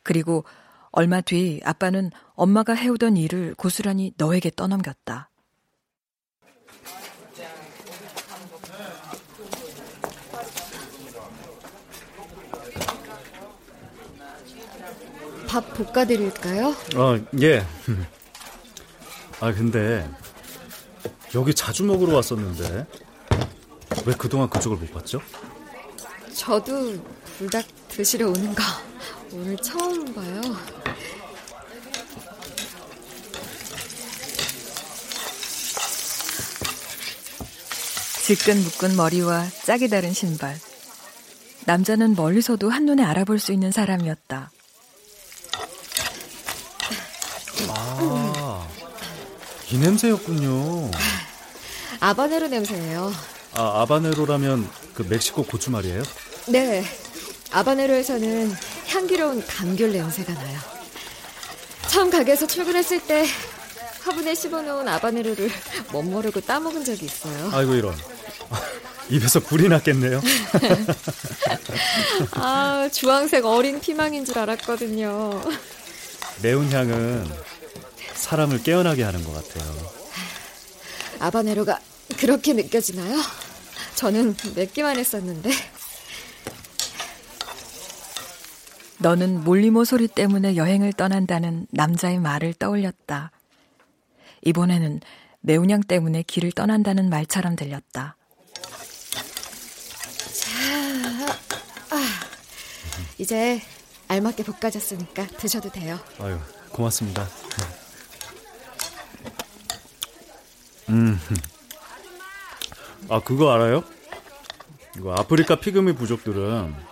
그리고 0.02 0.44
얼마 0.90 1.20
뒤 1.20 1.60
아빠는 1.64 2.10
엄마가 2.34 2.74
해오던 2.74 3.16
일을 3.16 3.54
고스란히 3.54 4.12
너에게 4.16 4.50
떠넘겼다. 4.54 5.30
밥 15.48 15.74
볶아드릴까요? 15.74 16.74
어, 16.96 17.18
예. 17.42 17.62
아, 19.40 19.52
근데 19.52 20.08
여기 21.34 21.52
자주 21.52 21.84
먹으러 21.84 22.14
왔었는데 22.14 22.86
왜 24.06 24.14
그동안 24.14 24.48
그쪽을 24.48 24.78
못 24.78 24.92
봤죠? 24.92 25.20
저도 26.34 26.96
불닭 27.36 27.66
드시러 27.88 28.28
오는 28.28 28.54
거 28.54 28.62
오늘 29.34 29.56
처음 29.58 30.12
봐요. 30.14 30.40
질끈 38.24 38.62
묶은 38.62 38.96
머리와 38.96 39.46
짝이 39.64 39.88
다른 39.88 40.12
신발. 40.12 40.58
남자는 41.64 42.14
멀리서도 42.14 42.68
한눈에 42.70 43.02
알아볼 43.02 43.38
수 43.38 43.52
있는 43.52 43.72
사람이었다. 43.72 44.50
아, 47.68 48.68
이 49.70 49.78
냄새였군요. 49.78 50.90
아바네로 52.00 52.48
냄새예요. 52.48 53.12
아, 53.54 53.82
아바네로라면 53.82 54.68
그 54.94 55.02
멕시코 55.02 55.44
고추 55.44 55.70
말이에요? 55.70 56.02
네. 56.48 56.84
아바네로에서는 57.52 58.52
향기로운 58.88 59.44
감귤 59.46 59.92
냄새가 59.92 60.32
나요. 60.34 60.58
처음 61.88 62.10
가게에서 62.10 62.46
출근했을 62.46 63.00
때 63.06 63.26
화분에 64.02 64.34
씹어놓은 64.34 64.88
아바네로를 64.88 65.50
멋모르고 65.92 66.40
따먹은 66.40 66.84
적이 66.84 67.04
있어요. 67.06 67.50
아이고 67.52 67.74
이런. 67.74 67.96
입에서 69.08 69.40
불이 69.40 69.68
났겠네요. 69.68 70.20
아, 72.32 72.88
주황색 72.90 73.44
어린 73.44 73.80
피망인 73.80 74.24
줄 74.24 74.38
알았거든요. 74.38 75.42
매운 76.40 76.70
향은 76.72 77.30
사람을 78.14 78.62
깨어나게 78.62 79.02
하는 79.02 79.22
것 79.24 79.32
같아요. 79.34 79.92
아바네로가 81.18 81.78
그렇게 82.18 82.52
느껴지나요? 82.54 83.20
저는 83.94 84.36
맵기만 84.54 84.98
했었는데. 84.98 85.50
너는 89.02 89.42
몰리모 89.42 89.84
소리 89.84 90.06
때문에 90.06 90.54
여행을 90.54 90.92
떠난다는 90.92 91.66
남자의 91.70 92.20
말을 92.20 92.54
떠올렸다. 92.54 93.32
이번에는 94.42 95.00
매운향 95.40 95.82
때문에 95.82 96.22
길을 96.22 96.52
떠난다는 96.52 97.10
말처럼 97.10 97.56
들렸다. 97.56 98.16
자, 100.40 100.50
아, 101.90 102.20
이제 103.18 103.60
알맞게 104.06 104.44
볶아졌으니까 104.44 105.26
드셔도 105.26 105.68
돼요. 105.70 105.98
아유, 106.20 106.38
고맙습니다. 106.70 107.28
음. 110.90 111.18
아, 113.08 113.20
그거 113.20 113.50
알아요? 113.52 113.82
이거 114.96 115.12
아프리카 115.14 115.56
피그미 115.56 115.94
부족들은 115.94 116.91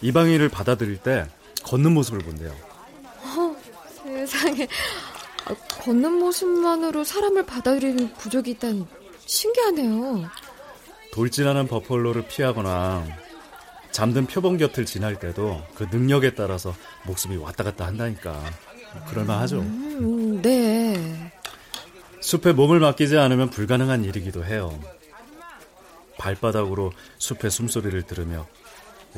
이방인을 0.00 0.48
받아들일 0.48 0.98
때 0.98 1.26
걷는 1.64 1.92
모습을 1.92 2.20
본대요. 2.20 2.50
어, 2.50 3.56
세상에. 4.04 4.66
아, 5.46 5.54
걷는 5.82 6.12
모습만으로 6.12 7.04
사람을 7.04 7.46
받아들이는 7.46 8.14
부족이 8.14 8.52
있다니 8.52 8.86
신기하네요. 9.26 10.28
돌진하는 11.12 11.66
버펄로를 11.66 12.26
피하거나 12.28 13.06
잠든 13.90 14.26
표범 14.26 14.58
곁을 14.58 14.84
지날 14.84 15.18
때도 15.18 15.62
그 15.74 15.86
능력에 15.90 16.34
따라서 16.34 16.74
목숨이 17.04 17.36
왔다 17.36 17.64
갔다 17.64 17.86
한다니까. 17.86 18.40
그럴만하죠. 19.08 19.60
음, 19.60 20.40
네. 20.42 21.32
숲에 22.20 22.52
몸을 22.52 22.80
맡기지 22.80 23.16
않으면 23.16 23.50
불가능한 23.50 24.04
일이기도 24.04 24.44
해요. 24.44 24.78
발바닥으로 26.18 26.92
숲의 27.18 27.50
숨소리를 27.50 28.02
들으며 28.02 28.46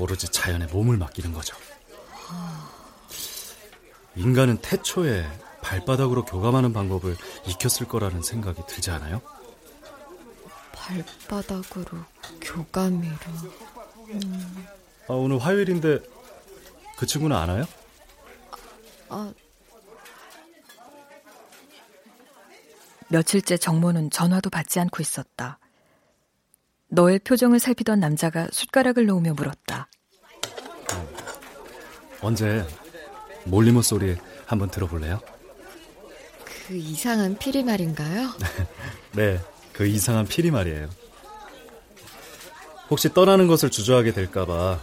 오로지 0.01 0.29
자연에 0.29 0.67
몸을 0.67 0.97
맡기는 0.97 1.33
거죠. 1.33 1.57
인간은 4.17 4.59
태초에 4.59 5.27
발바닥으로 5.63 6.25
교감하는 6.25 6.73
방법을 6.73 7.17
익혔을 7.47 7.87
거라는 7.87 8.23
생각이 8.23 8.63
들지 8.67 8.91
않아요? 8.91 9.21
발바닥으로 10.73 12.05
교감이로. 12.41 13.15
음. 14.09 14.67
아, 15.09 15.13
오늘 15.13 15.39
화요일인데 15.39 16.01
그 16.97 17.07
친구는 17.07 17.37
아나요? 17.37 17.65
아. 19.09 19.33
며칠째 23.09 23.57
정모는 23.57 24.11
전화도 24.11 24.51
받지 24.51 24.81
않고 24.81 25.03
있었다. 25.03 25.60
너의 26.91 27.21
표정을 27.21 27.61
살피던 27.61 28.01
남자가 28.01 28.49
숟가락을 28.53 29.07
놓으며 29.07 29.33
물었다. 29.35 29.89
언제 32.21 32.67
몰리모 33.45 33.83
소리 33.83 34.17
한번 34.47 34.71
들어볼래요? 34.71 35.21
그 36.45 36.75
이상한 36.75 37.39
피리 37.39 37.63
말인가요? 37.63 38.31
네, 39.13 39.41
그 39.73 39.87
이상한 39.87 40.27
피리 40.27 40.51
말이에요. 40.51 40.89
혹시 42.91 43.13
떠나는 43.15 43.47
것을 43.47 43.71
주저하게 43.71 44.13
될까봐 44.13 44.81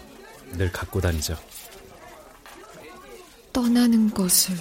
늘 0.54 0.72
갖고 0.72 1.02
다니죠. 1.02 1.38
떠나는 3.52 4.10
것을 4.14 4.56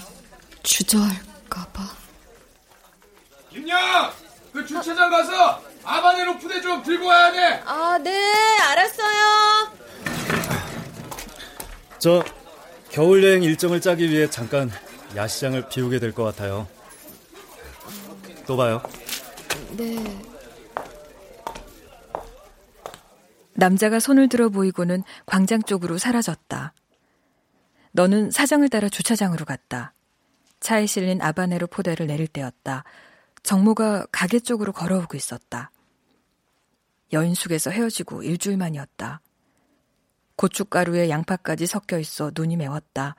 주저할까봐. 0.63 1.83
김양, 3.51 4.13
그 4.53 4.67
주차장 4.67 5.11
가서 5.11 5.63
아바네로 5.87 6.39
푸대 6.39 6.61
좀 6.61 6.83
들고 6.83 7.07
와야 7.07 7.31
돼. 7.33 7.63
아, 7.65 7.99
네, 8.03 8.59
알았어요. 8.61 9.71
저 11.99 12.25
겨울 12.91 13.23
여행 13.25 13.43
일정을 13.43 13.81
짜기 13.81 14.11
위해 14.11 14.29
잠깐 14.29 14.71
야시장을 15.15 15.69
비우게 15.69 15.99
될 16.01 16.13
것 16.13 16.25
같아요. 16.25 16.67
또 18.47 18.57
봐요. 18.57 18.83
네. 19.77 19.97
남자가 23.55 24.01
손을 24.01 24.29
들어 24.29 24.49
보이고는 24.51 25.03
광장 25.25 25.63
쪽으로 25.63 25.99
사라졌다. 25.99 26.73
너는 27.93 28.31
사장을 28.31 28.69
따라 28.69 28.89
주차장으로 28.89 29.45
갔다. 29.47 29.95
차에 30.61 30.87
실린 30.87 31.23
아바네로 31.23 31.67
포대를 31.69 32.07
내릴 32.07 32.27
때였다. 32.27 32.85
정모가 33.43 34.07
가게 34.13 34.41
쪽으로 34.41 34.73
걸어오고 34.73 35.17
있었다. 35.17 35.71
여인숙에서 37.13 37.71
헤어지고 37.71 38.23
일주일 38.23 38.57
만이었다. 38.57 39.21
고춧가루에 40.37 41.09
양파까지 41.09 41.67
섞여 41.67 41.99
있어 41.99 42.31
눈이 42.35 42.57
매웠다. 42.57 43.17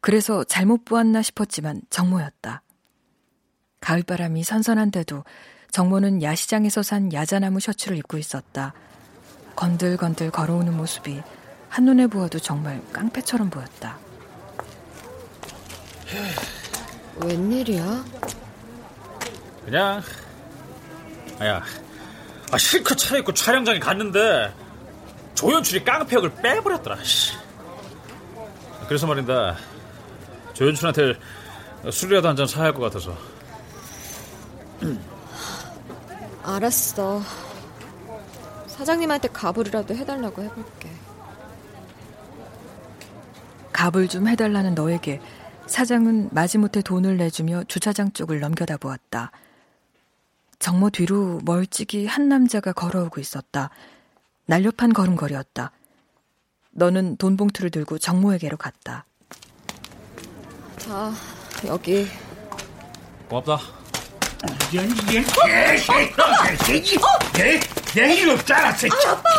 그래서 0.00 0.44
잘못 0.44 0.84
보았나 0.84 1.22
싶었지만 1.22 1.82
정모였다. 1.90 2.62
가을바람이 3.80 4.42
선선한데도 4.44 5.24
정모는 5.70 6.22
야시장에서 6.22 6.82
산 6.82 7.12
야자나무 7.12 7.60
셔츠를 7.60 7.96
입고 7.98 8.16
있었다. 8.16 8.72
건들건들 9.56 10.30
걸어오는 10.30 10.76
모습이 10.76 11.22
한눈에 11.68 12.06
보아도 12.06 12.38
정말 12.38 12.82
깡패처럼 12.92 13.50
보였다. 13.50 13.98
웬일이야? 17.16 18.04
그냥 19.64 20.02
아야 21.40 21.62
아, 22.50 22.58
실컷 22.58 22.94
차려입고 22.96 23.32
촬영장에 23.34 23.78
갔는데 23.78 24.52
조연출이 25.34 25.84
깡패 25.84 26.16
역을 26.16 26.32
빼버렸더라 26.36 27.02
씨. 27.02 27.32
그래서 28.86 29.06
말인다 29.06 29.56
조연출한테 30.52 31.14
술이라도 31.90 32.28
한 32.28 32.36
잔 32.36 32.46
사야 32.46 32.64
할 32.66 32.72
것 32.74 32.80
같아서 32.82 33.16
알았어 36.44 37.22
사장님한테 38.66 39.28
가불이라도 39.28 39.94
해달라고 39.94 40.42
해볼게 40.42 40.90
갑을 43.72 44.08
좀 44.08 44.28
해달라는 44.28 44.74
너에게 44.74 45.20
사장은 45.66 46.28
마지못해 46.32 46.82
돈을 46.82 47.16
내주며 47.16 47.64
주차장 47.64 48.12
쪽을 48.12 48.38
넘겨다 48.40 48.76
보았다. 48.76 49.30
정모 50.58 50.90
뒤로 50.90 51.40
멀찍이 51.44 52.06
한 52.06 52.28
남자가 52.28 52.72
걸어오고 52.72 53.20
있었다. 53.20 53.70
날렵한 54.46 54.92
걸음걸이였다. 54.92 55.72
너는 56.72 57.16
돈 57.16 57.36
봉투를 57.36 57.70
들고 57.70 57.98
정모에게로 57.98 58.56
갔다. 58.56 59.04
자, 60.76 61.12
여기. 61.66 62.06
고맙다. 63.28 63.58
이런, 64.72 64.86
이런, 65.08 65.24
개새끼! 66.56 66.98
내, 67.32 67.60
내 67.94 68.14
이름 68.16 68.36
짜랐어! 68.44 68.88
아, 68.88 69.10
아빠! 69.12 69.30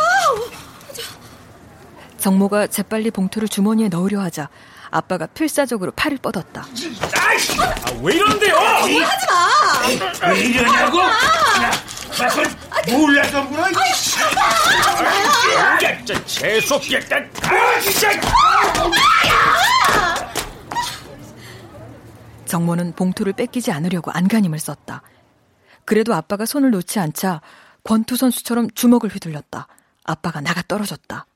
정모가 2.18 2.66
재빨리 2.66 3.12
봉투를 3.12 3.46
주머니에 3.46 3.88
넣으려 3.88 4.20
하자 4.20 4.48
아빠가 4.96 5.26
필사적으로 5.26 5.92
팔을 5.92 6.16
뻗었다. 6.18 6.62
아, 6.62 6.66
왜 8.02 8.14
이러는데요? 8.14 8.56
하지 8.56 9.00
마! 9.28 10.28
왜 10.30 10.40
이러냐고? 10.40 10.98
나, 10.98 11.70
나 12.18 12.28
그걸 12.28 12.46
몰라서 12.90 13.42
물어. 13.42 13.64
아, 15.58 15.78
진짜 15.78 16.24
재수없게. 16.24 16.96
아, 16.96 17.80
진짜. 17.80 18.10
정모는 22.46 22.92
봉투를 22.94 23.34
뺏기지 23.34 23.72
않으려고 23.72 24.10
안간힘을 24.12 24.58
썼다. 24.58 25.02
그래도 25.84 26.14
아빠가 26.14 26.46
손을 26.46 26.70
놓지 26.70 26.98
않자 27.00 27.42
권투 27.84 28.16
선수처럼 28.16 28.70
주먹을 28.70 29.10
휘둘렀다. 29.10 29.68
아빠가 30.04 30.40
나가 30.40 30.62
떨어졌다. 30.62 31.26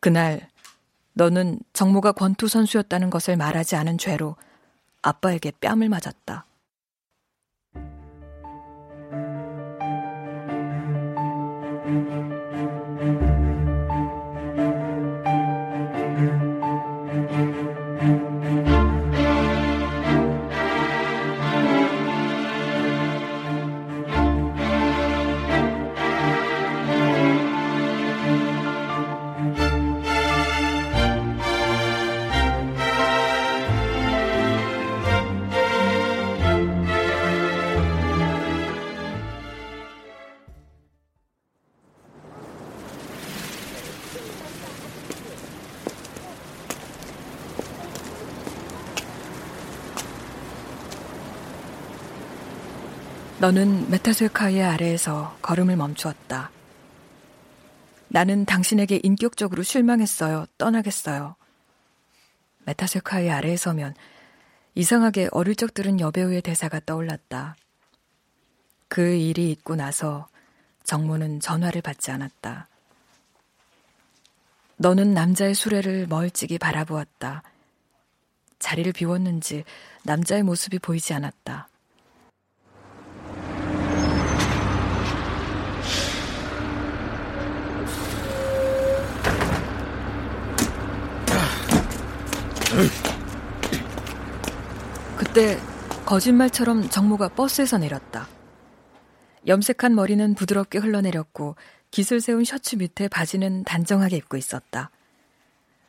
그날 0.00 0.48
너는 1.20 1.58
정모가 1.74 2.12
권투 2.12 2.48
선수였다는 2.48 3.10
것을 3.10 3.36
말하지 3.36 3.76
않은 3.76 3.98
죄로 3.98 4.36
아빠에게 5.02 5.52
뺨을 5.60 5.90
맞았다. 5.90 6.46
너는 53.40 53.88
메타쇠카의 53.88 54.62
아래에서 54.62 55.34
걸음을 55.40 55.74
멈추었다. 55.74 56.50
나는 58.08 58.44
당신에게 58.44 59.00
인격적으로 59.02 59.62
실망했어요. 59.62 60.44
떠나겠어요. 60.58 61.36
메타쇠카의 62.66 63.30
아래에 63.30 63.56
서면 63.56 63.94
이상하게 64.74 65.30
어릴 65.32 65.56
적 65.56 65.72
들은 65.72 66.00
여배우의 66.00 66.42
대사가 66.42 66.80
떠올랐다. 66.80 67.56
그 68.88 69.14
일이 69.14 69.50
있고 69.52 69.74
나서 69.74 70.28
정모는 70.84 71.40
전화를 71.40 71.80
받지 71.80 72.10
않았다. 72.10 72.68
너는 74.76 75.14
남자의 75.14 75.54
수레를 75.54 76.08
멀찍이 76.08 76.58
바라보았다. 76.58 77.42
자리를 78.58 78.92
비웠는지 78.92 79.64
남자의 80.02 80.42
모습이 80.42 80.78
보이지 80.78 81.14
않았다. 81.14 81.69
그때 95.32 95.60
거짓말처럼 96.06 96.90
정모가 96.90 97.28
버스에서 97.28 97.78
내렸다. 97.78 98.26
염색한 99.46 99.94
머리는 99.94 100.34
부드럽게 100.34 100.80
흘러내렸고 100.80 101.54
기술 101.92 102.20
세운 102.20 102.42
셔츠 102.42 102.74
밑에 102.74 103.06
바지는 103.06 103.62
단정하게 103.62 104.16
입고 104.16 104.36
있었다. 104.36 104.90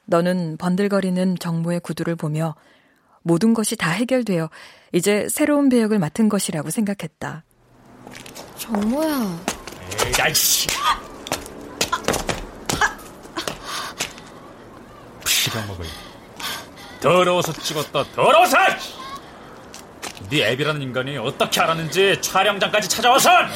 너는 0.06 0.58
번들거리는 0.58 1.40
정모의 1.40 1.80
구두를 1.80 2.16
보며 2.16 2.54
모든 3.24 3.56
것이 3.56 3.76
다 3.76 3.90
해결되어 3.90 4.52
이제 4.94 5.28
새로운 5.28 5.70
배역을 5.70 5.98
맡은 5.98 6.30
것이라고 6.30 6.70
생각했다. 6.70 7.44
정모야. 8.58 9.44
에이씨. 10.24 10.68
피가 15.26 15.66
먹을. 15.66 15.88
더러워서 17.00 17.54
찍었다. 17.54 18.04
더러워서! 18.14 19.01
네 20.30 20.52
앱이라는 20.52 20.82
인간이 20.82 21.18
어떻게 21.18 21.60
알았는지 21.62 22.22
촬영장까지 22.22 22.88
찾아와선 22.90 23.50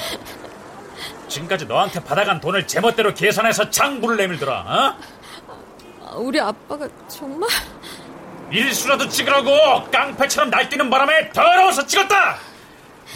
지금까지 1.27 1.65
너한테 1.65 2.03
받아간 2.03 2.39
돈을 2.39 2.67
제멋대로 2.67 3.13
계산해서 3.13 3.69
장부를 3.69 4.17
내밀더라. 4.17 4.97
어? 6.01 6.15
우리 6.17 6.39
아빠가 6.39 6.87
정말 7.07 7.49
일수라도 8.51 9.09
찍으라고 9.09 9.89
깡패처럼 9.91 10.49
날뛰는 10.49 10.89
바람에 10.89 11.31
더러워서 11.31 11.85
찍었다. 11.85 12.37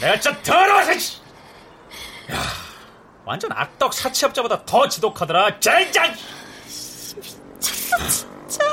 내가 0.02 0.20
진짜 0.20 0.42
더러워서. 0.42 0.92
야, 0.92 2.38
완전 3.26 3.52
악덕 3.54 3.94
사채업자보다 3.94 4.66
더 4.66 4.88
지독하더라. 4.88 5.60
젠장. 5.60 6.14
미쳤어 6.66 8.08
진짜. 8.10 8.66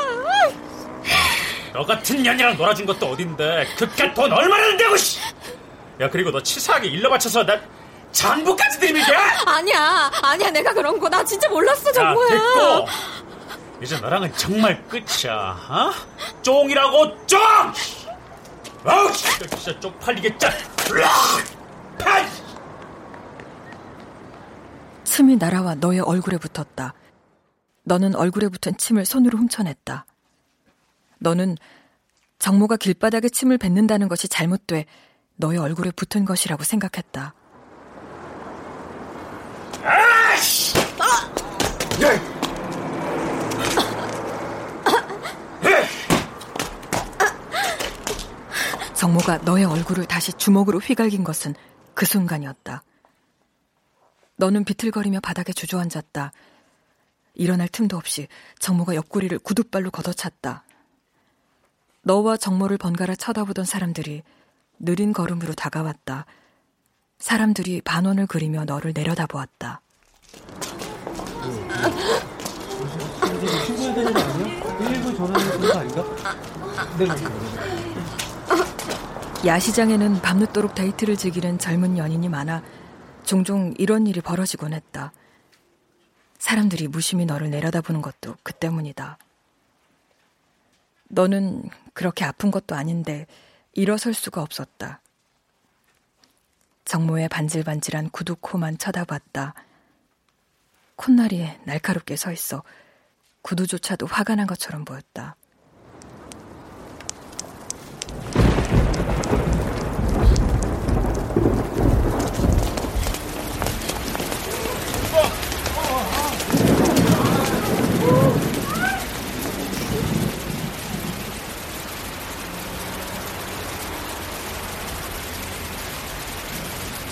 너 1.76 1.84
같은 1.84 2.22
년이랑 2.22 2.56
놀아준 2.56 2.86
것도 2.86 3.04
어딘데? 3.10 3.66
그깟 3.76 4.14
돈 4.14 4.32
얼마나 4.32 4.66
된다고 4.68 4.96
씨. 4.96 5.20
야 6.00 6.08
그리고 6.08 6.30
너 6.30 6.42
치사하게 6.42 6.88
일러 6.88 7.10
바쳐서 7.10 7.44
나 7.44 7.60
장부까지 8.12 8.80
들이밀게! 8.80 9.14
아니야 9.14 10.10
아니야. 10.22 10.50
내가 10.50 10.72
그런 10.72 10.98
거 10.98 11.06
나 11.10 11.22
진짜 11.22 11.46
몰랐어 11.50 11.92
정모야 11.92 12.28
야 12.28 12.30
됐고! 12.30 12.86
이제 13.82 14.00
너랑은 14.00 14.32
정말 14.36 14.82
끝이야 14.88 15.34
어? 15.68 15.92
쫑이라고 16.40 17.26
쫑! 17.26 17.38
아우 18.86 19.12
진짜 19.12 19.78
쪽팔리겠자 19.78 20.50
침이 25.04 25.36
날아와 25.36 25.74
너의 25.74 26.00
얼굴에 26.00 26.38
붙었다. 26.38 26.94
너는 27.84 28.14
얼굴에 28.14 28.48
붙은 28.48 28.78
침을 28.78 29.04
손으로 29.04 29.36
훔쳐냈다. 29.38 30.06
너는 31.18 31.56
정모가 32.38 32.76
길바닥에 32.76 33.28
침을 33.28 33.58
뱉는다는 33.58 34.08
것이 34.08 34.28
잘못돼 34.28 34.86
너의 35.36 35.58
얼굴에 35.58 35.90
붙은 35.90 36.24
것이라고 36.24 36.64
생각했다. 36.64 37.34
아씨! 39.82 40.78
아! 40.98 41.36
정모가 48.94 49.38
너의 49.38 49.64
얼굴을 49.64 50.06
다시 50.06 50.32
주먹으로 50.32 50.78
휘갈긴 50.78 51.22
것은 51.22 51.54
그 51.94 52.04
순간이었다. 52.06 52.82
너는 54.36 54.64
비틀거리며 54.64 55.20
바닥에 55.20 55.52
주저앉았다. 55.52 56.32
일어날 57.34 57.68
틈도 57.68 57.96
없이 57.96 58.26
정모가 58.58 58.94
옆구리를 58.94 59.38
구둣발로 59.38 59.90
걷어찼다. 59.90 60.65
너와 62.06 62.36
정모를 62.36 62.78
번갈아 62.78 63.16
쳐다보던 63.16 63.64
사람들이 63.64 64.22
느린 64.78 65.12
걸음으로 65.12 65.54
다가왔다. 65.54 66.24
사람들이 67.18 67.80
반원을 67.80 68.28
그리며 68.28 68.64
너를 68.64 68.92
내려다보았다. 68.94 69.80
야시장에는 79.44 80.22
밤늦도록 80.22 80.76
데이트를 80.76 81.16
즐기는 81.16 81.58
젊은 81.58 81.98
연인이 81.98 82.28
많아 82.28 82.62
종종 83.24 83.74
이런 83.78 84.06
일이 84.06 84.20
벌어지곤 84.20 84.74
했다. 84.74 85.10
사람들이 86.38 86.86
무심히 86.86 87.26
너를 87.26 87.50
내려다보는 87.50 88.00
것도 88.00 88.36
그 88.44 88.52
때문이다. 88.52 89.18
너는 91.08 91.64
그렇게 91.96 92.26
아픈 92.26 92.50
것도 92.50 92.74
아닌데 92.74 93.26
일어설 93.72 94.12
수가 94.12 94.42
없었다. 94.42 95.00
정모의 96.84 97.30
반질반질한 97.30 98.10
구두 98.10 98.36
코만 98.36 98.76
쳐다봤다. 98.76 99.54
콧날이 100.96 101.50
날카롭게 101.64 102.16
서 102.16 102.32
있어 102.32 102.62
구두조차도 103.40 104.06
화가 104.06 104.34
난 104.34 104.46
것처럼 104.46 104.84
보였다. 104.84 105.36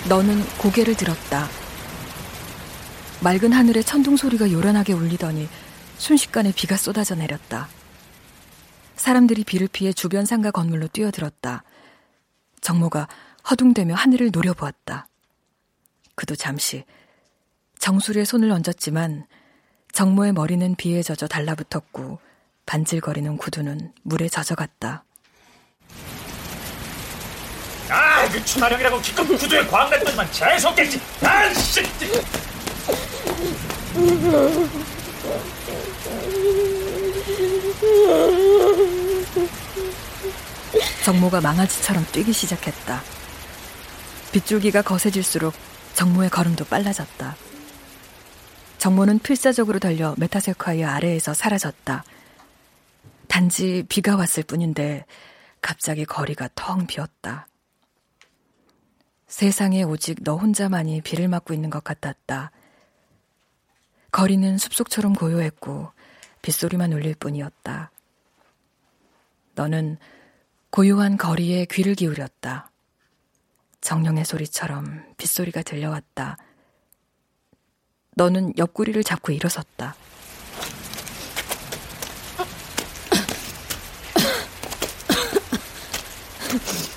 너는 0.07 0.45
고개를 0.59 0.95
들었다. 0.95 1.47
맑은 3.23 3.51
하늘에 3.51 3.81
천둥 3.81 4.17
소리가 4.17 4.51
요란하게 4.51 4.93
울리더니 4.93 5.47
순식간에 5.97 6.51
비가 6.51 6.77
쏟아져 6.77 7.15
내렸다. 7.15 7.67
사람들이 8.95 9.43
비를 9.43 9.67
피해 9.67 9.91
주변 9.93 10.25
상가 10.25 10.51
건물로 10.51 10.87
뛰어들었다. 10.89 11.63
정모가 12.61 13.07
허둥대며 13.49 13.95
하늘을 13.95 14.29
노려보았다. 14.31 15.07
그도 16.13 16.35
잠시 16.35 16.83
정수리에 17.79 18.25
손을 18.25 18.51
얹었지만 18.51 19.25
정모의 19.91 20.33
머리는 20.33 20.75
비에 20.75 21.01
젖어 21.01 21.27
달라붙었고 21.27 22.19
반질거리는 22.67 23.37
구두는 23.37 23.91
물에 24.03 24.29
젖어갔다. 24.29 25.03
아, 27.89 28.27
그 28.29 28.43
추나령이라고 28.43 28.99
기껏 29.01 29.23
구두에 29.25 29.65
광 29.67 29.89
냈더니만 29.89 30.31
재수없겠지. 30.31 30.99
아 31.21 31.53
씨. 31.53 31.83
정모가 41.03 41.41
망아지처럼 41.41 42.05
뛰기 42.11 42.33
시작했다. 42.33 43.01
빗줄기가 44.31 44.81
거세질수록 44.81 45.53
정모의 45.93 46.29
걸음도 46.29 46.65
빨라졌다. 46.65 47.35
정모는 48.79 49.19
필사적으로 49.19 49.79
달려 49.79 50.15
메타세콰이어 50.17 50.87
아래에서 50.87 51.33
사라졌다. 51.33 52.03
단지 53.27 53.83
비가 53.87 54.15
왔을 54.15 54.43
뿐인데 54.43 55.05
갑자기 55.61 56.05
거리가 56.05 56.49
텅 56.55 56.85
비었다. 56.85 57.47
세상에 59.35 59.83
오직 59.83 60.23
너 60.23 60.37
혼자만이 60.37 61.01
비를 61.01 61.27
맞고 61.27 61.53
있는 61.53 61.69
것 61.69 61.83
같았다. 61.83 62.51
거리는 64.09 64.57
숲속처럼 64.57 65.11
고요했고 65.11 65.91
빗소리만 66.41 66.93
울릴 66.93 67.15
뿐이었다. 67.15 67.91
너는 69.55 69.97
고요한 70.69 71.17
거리에 71.17 71.65
귀를 71.65 71.95
기울였다. 71.95 72.71
정령의 73.81 74.23
소리처럼 74.23 75.03
빗소리가 75.17 75.63
들려왔다. 75.63 76.37
너는 78.15 78.57
옆구리를 78.57 79.03
잡고 79.03 79.33
일어섰다. 79.33 79.97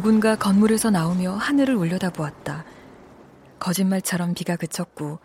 누군가 0.00 0.34
건물에서 0.34 0.88
나오며 0.88 1.34
하늘을 1.34 1.74
올려다보았다. 1.74 2.64
거짓말처럼 3.58 4.32
비가 4.32 4.56
그쳤고 4.56 5.18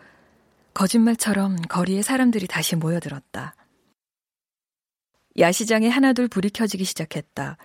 거짓말처럼 0.74 1.56
거리에 1.62 2.02
사람들이 2.02 2.46
다시 2.46 2.76
모여들었다. 2.76 3.54
야시장에 5.38 5.88
하나둘 5.88 6.28
불이 6.28 6.50
켜지기 6.50 6.84
시작했다. 6.84 7.56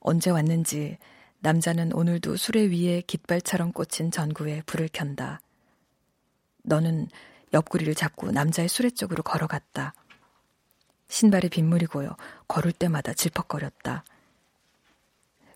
언제 0.00 0.30
왔는지 0.30 0.98
남자는 1.38 1.92
오늘도 1.92 2.34
수레 2.34 2.66
위에 2.70 3.02
깃발처럼 3.02 3.70
꽂힌 3.70 4.10
전구에 4.10 4.62
불을 4.66 4.88
켠다. 4.92 5.40
너는 6.64 7.06
옆구리를 7.52 7.94
잡고 7.94 8.32
남자의 8.32 8.68
수레 8.68 8.90
쪽으로 8.90 9.22
걸어갔다. 9.22 9.94
신발에 11.06 11.50
빗물이 11.50 11.86
고여 11.86 12.16
걸을 12.48 12.72
때마다 12.72 13.12
질퍽거렸다. 13.12 14.02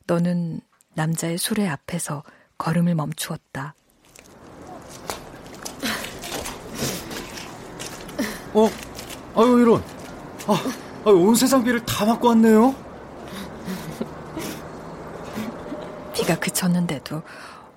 너는 0.06 0.60
남자의 0.94 1.38
수레 1.38 1.68
앞에서 1.68 2.22
걸음을 2.58 2.94
멈추었다. 2.94 3.74
어, 8.54 8.68
아유 9.34 9.60
이런, 9.60 9.82
아, 10.46 10.62
아유, 11.06 11.14
온 11.14 11.34
세상 11.34 11.64
비를 11.64 11.84
다 11.86 12.04
맞고 12.04 12.28
왔네요. 12.28 12.74
비가 16.14 16.38
그쳤는데도 16.38 17.22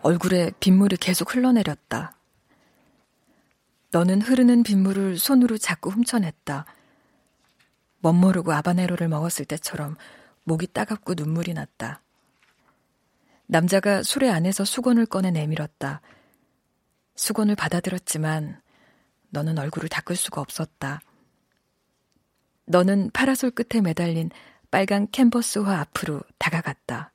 얼굴에 0.01 0.51
빗물이 0.59 0.97
계속 0.97 1.33
흘러내렸다. 1.33 2.15
너는 3.91 4.21
흐르는 4.21 4.63
빗물을 4.63 5.17
손으로 5.17 5.57
자꾸 5.57 5.89
훔쳐냈다. 5.89 6.65
멋모르고 8.01 8.51
아바네로를 8.51 9.07
먹었을 9.07 9.45
때처럼 9.45 9.95
목이 10.43 10.67
따갑고 10.67 11.13
눈물이 11.15 11.53
났다. 11.53 12.01
남자가 13.47 14.03
수레 14.03 14.29
안에서 14.29 14.65
수건을 14.65 15.05
꺼내 15.05 15.31
내밀었다. 15.31 16.01
수건을 17.15 17.55
받아들었지만 17.55 18.59
너는 19.29 19.57
얼굴을 19.59 19.89
닦을 19.89 20.15
수가 20.15 20.41
없었다. 20.41 21.01
너는 22.65 23.11
파라솔 23.11 23.51
끝에 23.51 23.81
매달린 23.81 24.31
빨간 24.71 25.07
캔버스화 25.11 25.79
앞으로 25.79 26.21
다가갔다. 26.37 27.11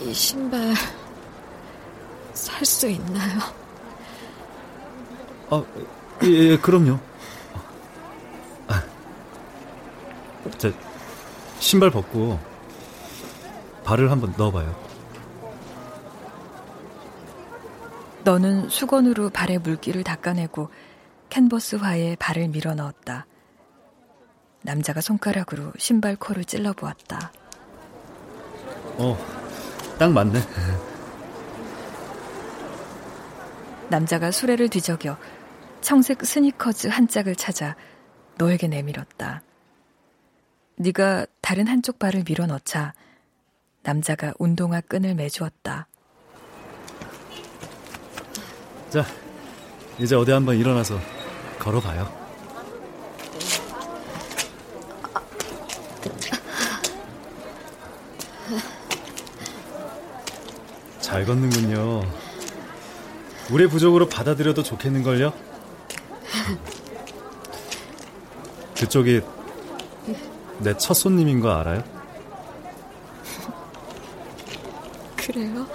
이 0.00 0.14
신발 0.14 0.74
살 2.32 2.64
수 2.64 2.88
있나요? 2.88 3.38
아, 5.50 5.64
예, 6.24 6.28
예 6.28 6.58
그럼요. 6.58 6.98
아, 8.68 8.82
저 10.58 10.70
신발 11.58 11.90
벗고 11.90 12.38
발을 13.84 14.10
한번 14.10 14.34
넣어봐요. 14.36 14.90
너는 18.22 18.68
수건으로 18.68 19.30
발에 19.30 19.58
물기를 19.58 20.04
닦아내고 20.04 20.68
캔버스화에 21.30 22.16
발을 22.16 22.48
밀어 22.48 22.74
넣었다. 22.74 23.26
남자가 24.62 25.00
손가락으로 25.00 25.72
신발 25.78 26.16
코를 26.16 26.44
찔러 26.44 26.72
보았다. 26.74 27.32
어, 28.98 29.16
딱 29.98 30.12
맞네. 30.12 30.40
남자가 33.88 34.30
수레를 34.30 34.68
뒤적여 34.68 35.16
청색 35.80 36.24
스니커즈 36.24 36.88
한 36.88 37.08
짝을 37.08 37.34
찾아 37.36 37.76
너에게 38.38 38.68
내밀었다. 38.68 39.42
네가 40.76 41.26
다른 41.40 41.66
한쪽 41.66 41.98
발을 41.98 42.24
밀어 42.26 42.46
넣자 42.46 42.94
남자가 43.82 44.32
운동화 44.38 44.80
끈을 44.80 45.14
매주었다. 45.14 45.88
자, 48.90 49.04
이제 49.98 50.14
어디 50.16 50.32
한번 50.32 50.56
일어나서 50.56 50.98
걸어봐요. 51.58 52.20
잘 61.00 61.24
걷는군요. 61.24 62.02
우리 63.50 63.66
부족으로 63.66 64.08
받아들여도 64.08 64.62
좋겠는걸요? 64.62 65.49
그쪽이 68.80 69.20
내 70.60 70.74
첫 70.74 70.94
손님인 70.94 71.40
거 71.40 71.50
알아요? 71.52 71.82
그래요? 75.16 75.66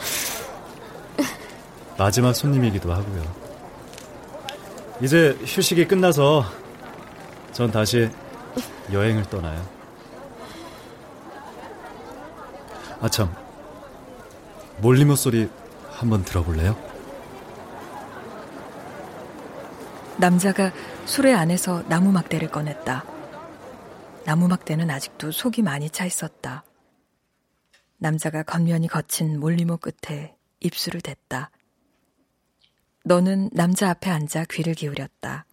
마지막 1.98 2.34
손님이기도 2.34 2.92
하고요. 2.92 3.46
이제 5.02 5.38
휴식이 5.46 5.88
끝나서 5.88 6.46
전 7.52 7.72
다시 7.72 8.10
여행을 8.92 9.26
떠나요. 9.26 9.64
아참, 13.02 13.34
몰리모 14.80 15.16
소리 15.16 15.50
한번 15.92 16.24
들어볼래요? 16.24 16.76
남자가 20.18 20.72
수레 21.06 21.34
안에서 21.34 21.84
나무 21.90 22.12
막대를 22.14 22.50
꺼냈다. 22.50 23.04
나무 24.24 24.48
막대는 24.48 24.90
아직도 24.90 25.32
속이 25.32 25.62
많이 25.62 25.90
차 25.90 26.06
있었다. 26.06 26.64
남자가 27.98 28.44
겉면이 28.44 28.88
거친 28.88 29.40
몰리모 29.40 29.78
끝에 29.78 30.36
입술을 30.62 31.02
댔다. 31.02 31.52
너는 33.04 33.50
남자 33.52 33.90
앞에 33.90 34.10
앉아 34.10 34.46
귀를 34.46 34.74
기울였다. 34.74 35.46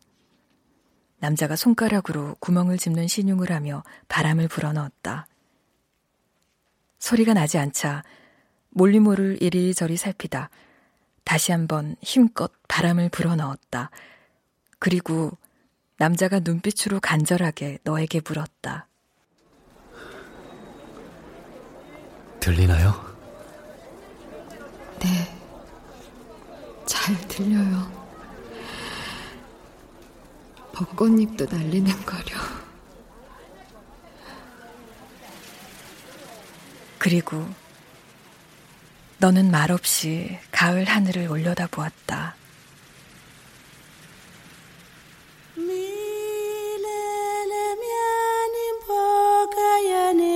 남자가 1.18 1.56
손가락으로 1.56 2.36
구멍을 2.38 2.78
짚는 2.78 3.08
신용을 3.08 3.50
하며 3.50 3.82
바람을 4.08 4.46
불어넣었다. 4.46 5.26
소리가 7.00 7.34
나지 7.34 7.58
않자 7.58 8.04
몰리모를 8.70 9.42
이리저리 9.42 9.96
살피다 9.96 10.50
다시 11.24 11.50
한번 11.50 11.96
힘껏 12.00 12.52
바람을 12.68 13.08
불어넣었다. 13.08 13.90
그리고 14.82 15.30
남자가 15.96 16.40
눈빛으로 16.40 16.98
간절하게 16.98 17.78
너에게 17.84 18.20
물었다. 18.26 18.88
들리나요? 22.40 23.16
네. 24.98 25.38
잘 26.84 27.16
들려요. 27.28 27.92
벚꽃잎도 30.72 31.46
날리는 31.46 32.04
거려. 32.04 32.36
그리고 36.98 37.48
너는 39.18 39.52
말없이 39.52 40.40
가을 40.50 40.86
하늘을 40.86 41.28
올려다 41.28 41.68
보았다. 41.68 42.41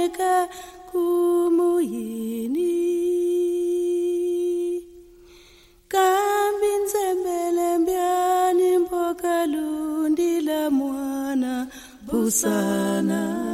mereka 0.07 0.49
kumuyini. 0.91 2.73
Kambin 5.89 6.83
sembele 6.93 7.79
mbyani 7.79 8.79
mpoka 8.79 9.47
lundi 9.47 10.41
la 10.41 10.71
mwana 10.71 11.67
busana. 12.07 13.46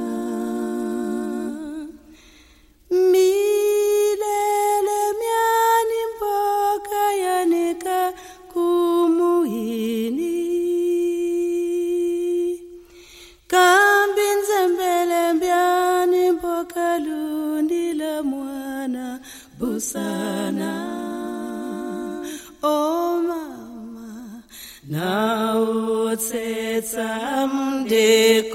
Now 24.93 26.09
it 26.09 26.21
said 26.21 26.85
someday 26.85 28.51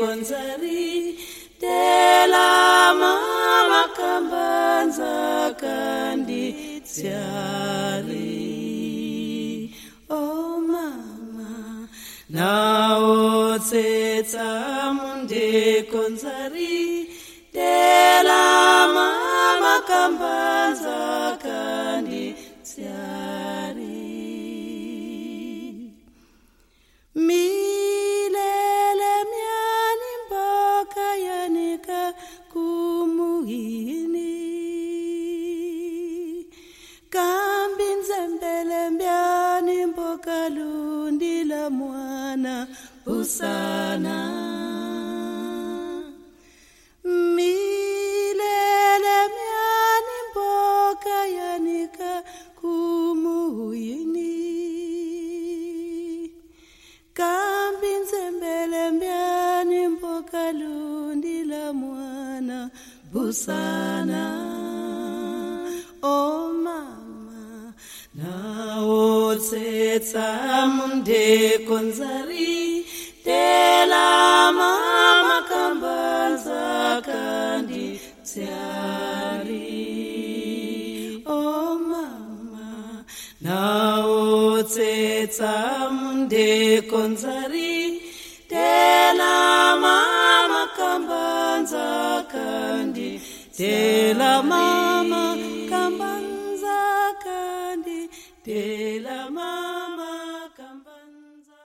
naotsetsa 85.88 85.90
mundekonzari 85.90 88.02
tela 88.50 89.76
mama 89.80 90.68
kambanza 90.78 92.26
kandi 92.32 93.22
tela 93.56 94.44
mama 94.44 95.36
kambanza 95.70 96.78
kandi 97.24 98.10
tela 98.44 99.30
mama 99.32 100.12
kambanza 100.58 101.56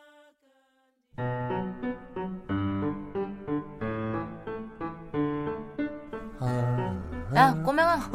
야, 7.34 7.54
꼬맹아. 7.64 8.10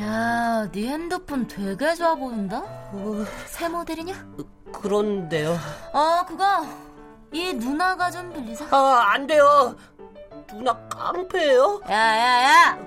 야, 0.00 0.68
네 0.72 0.88
핸드폰 0.88 1.46
되게 1.46 1.94
좋아 1.94 2.14
보인다? 2.14 2.62
새 3.46 3.68
모델이냐? 3.68 4.14
그런데요. 4.72 5.56
어, 5.92 6.24
그거. 6.26 6.66
이 7.32 7.52
누나가 7.54 8.10
좀 8.10 8.32
빌리자. 8.32 8.66
아, 8.70 9.04
안 9.12 9.26
돼요. 9.26 9.74
누나 10.48 10.76
깡패예요? 10.88 11.80
야, 11.88 11.94
야, 11.94 12.44
야. 12.44 12.78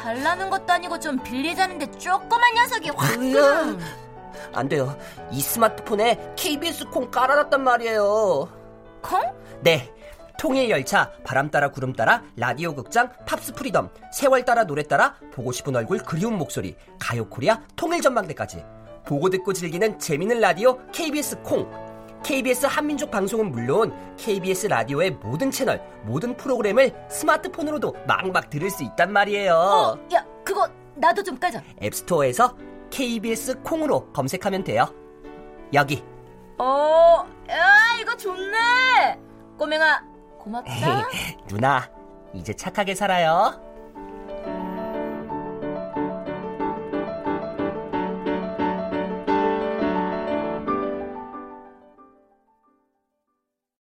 달라는 0.00 0.50
것도 0.50 0.72
아니고 0.72 0.98
좀 0.98 1.18
빌리자는데 1.22 1.90
조그만 1.92 2.54
녀석이 2.54 2.90
확. 2.90 3.18
으아. 3.20 3.76
안 4.54 4.68
돼요. 4.68 4.96
이 5.30 5.40
스마트폰에 5.40 6.34
KBS 6.36 6.86
콩 6.86 7.10
깔아놨단 7.10 7.62
말이에요. 7.62 8.48
콩? 9.02 9.22
네. 9.60 9.90
통일 10.36 10.68
열차, 10.68 11.12
바람 11.24 11.48
따라 11.50 11.70
구름 11.70 11.92
따라, 11.92 12.22
라디오 12.36 12.74
극장, 12.74 13.08
팝스 13.24 13.54
프리덤, 13.54 13.88
세월 14.12 14.44
따라 14.44 14.64
노래 14.64 14.82
따라, 14.82 15.14
보고 15.32 15.52
싶은 15.52 15.76
얼굴 15.76 15.98
그리운 15.98 16.36
목소리, 16.36 16.76
가요 16.98 17.28
코리아, 17.28 17.60
통일 17.76 18.00
전망대까지. 18.02 18.64
보고 19.06 19.28
듣고 19.28 19.52
즐기는 19.52 19.98
재미있는 19.98 20.40
라디오 20.40 20.78
KBS 20.92 21.42
콩. 21.42 21.68
KBS 22.22 22.64
한민족 22.66 23.10
방송은 23.10 23.50
물론 23.52 23.92
KBS 24.16 24.68
라디오의 24.68 25.10
모든 25.22 25.50
채널, 25.50 25.82
모든 26.04 26.34
프로그램을 26.36 26.94
스마트폰으로도 27.10 27.94
막막 28.06 28.48
들을 28.48 28.70
수 28.70 28.82
있단 28.82 29.12
말이에요. 29.12 29.54
어, 29.54 29.98
야, 30.14 30.24
그거 30.42 30.66
나도 30.94 31.22
좀 31.22 31.38
까자. 31.38 31.62
앱스토어에서 31.82 32.56
KBS 32.88 33.60
콩으로 33.62 34.10
검색하면 34.12 34.64
돼요. 34.64 34.86
여기. 35.74 36.02
어, 36.56 37.26
야, 37.50 37.66
이거 38.00 38.16
좋네. 38.16 39.18
꼬맹아, 39.58 40.02
고맙다. 40.38 41.08
누나, 41.48 41.90
이제 42.32 42.54
착하게 42.54 42.94
살아요. 42.94 43.60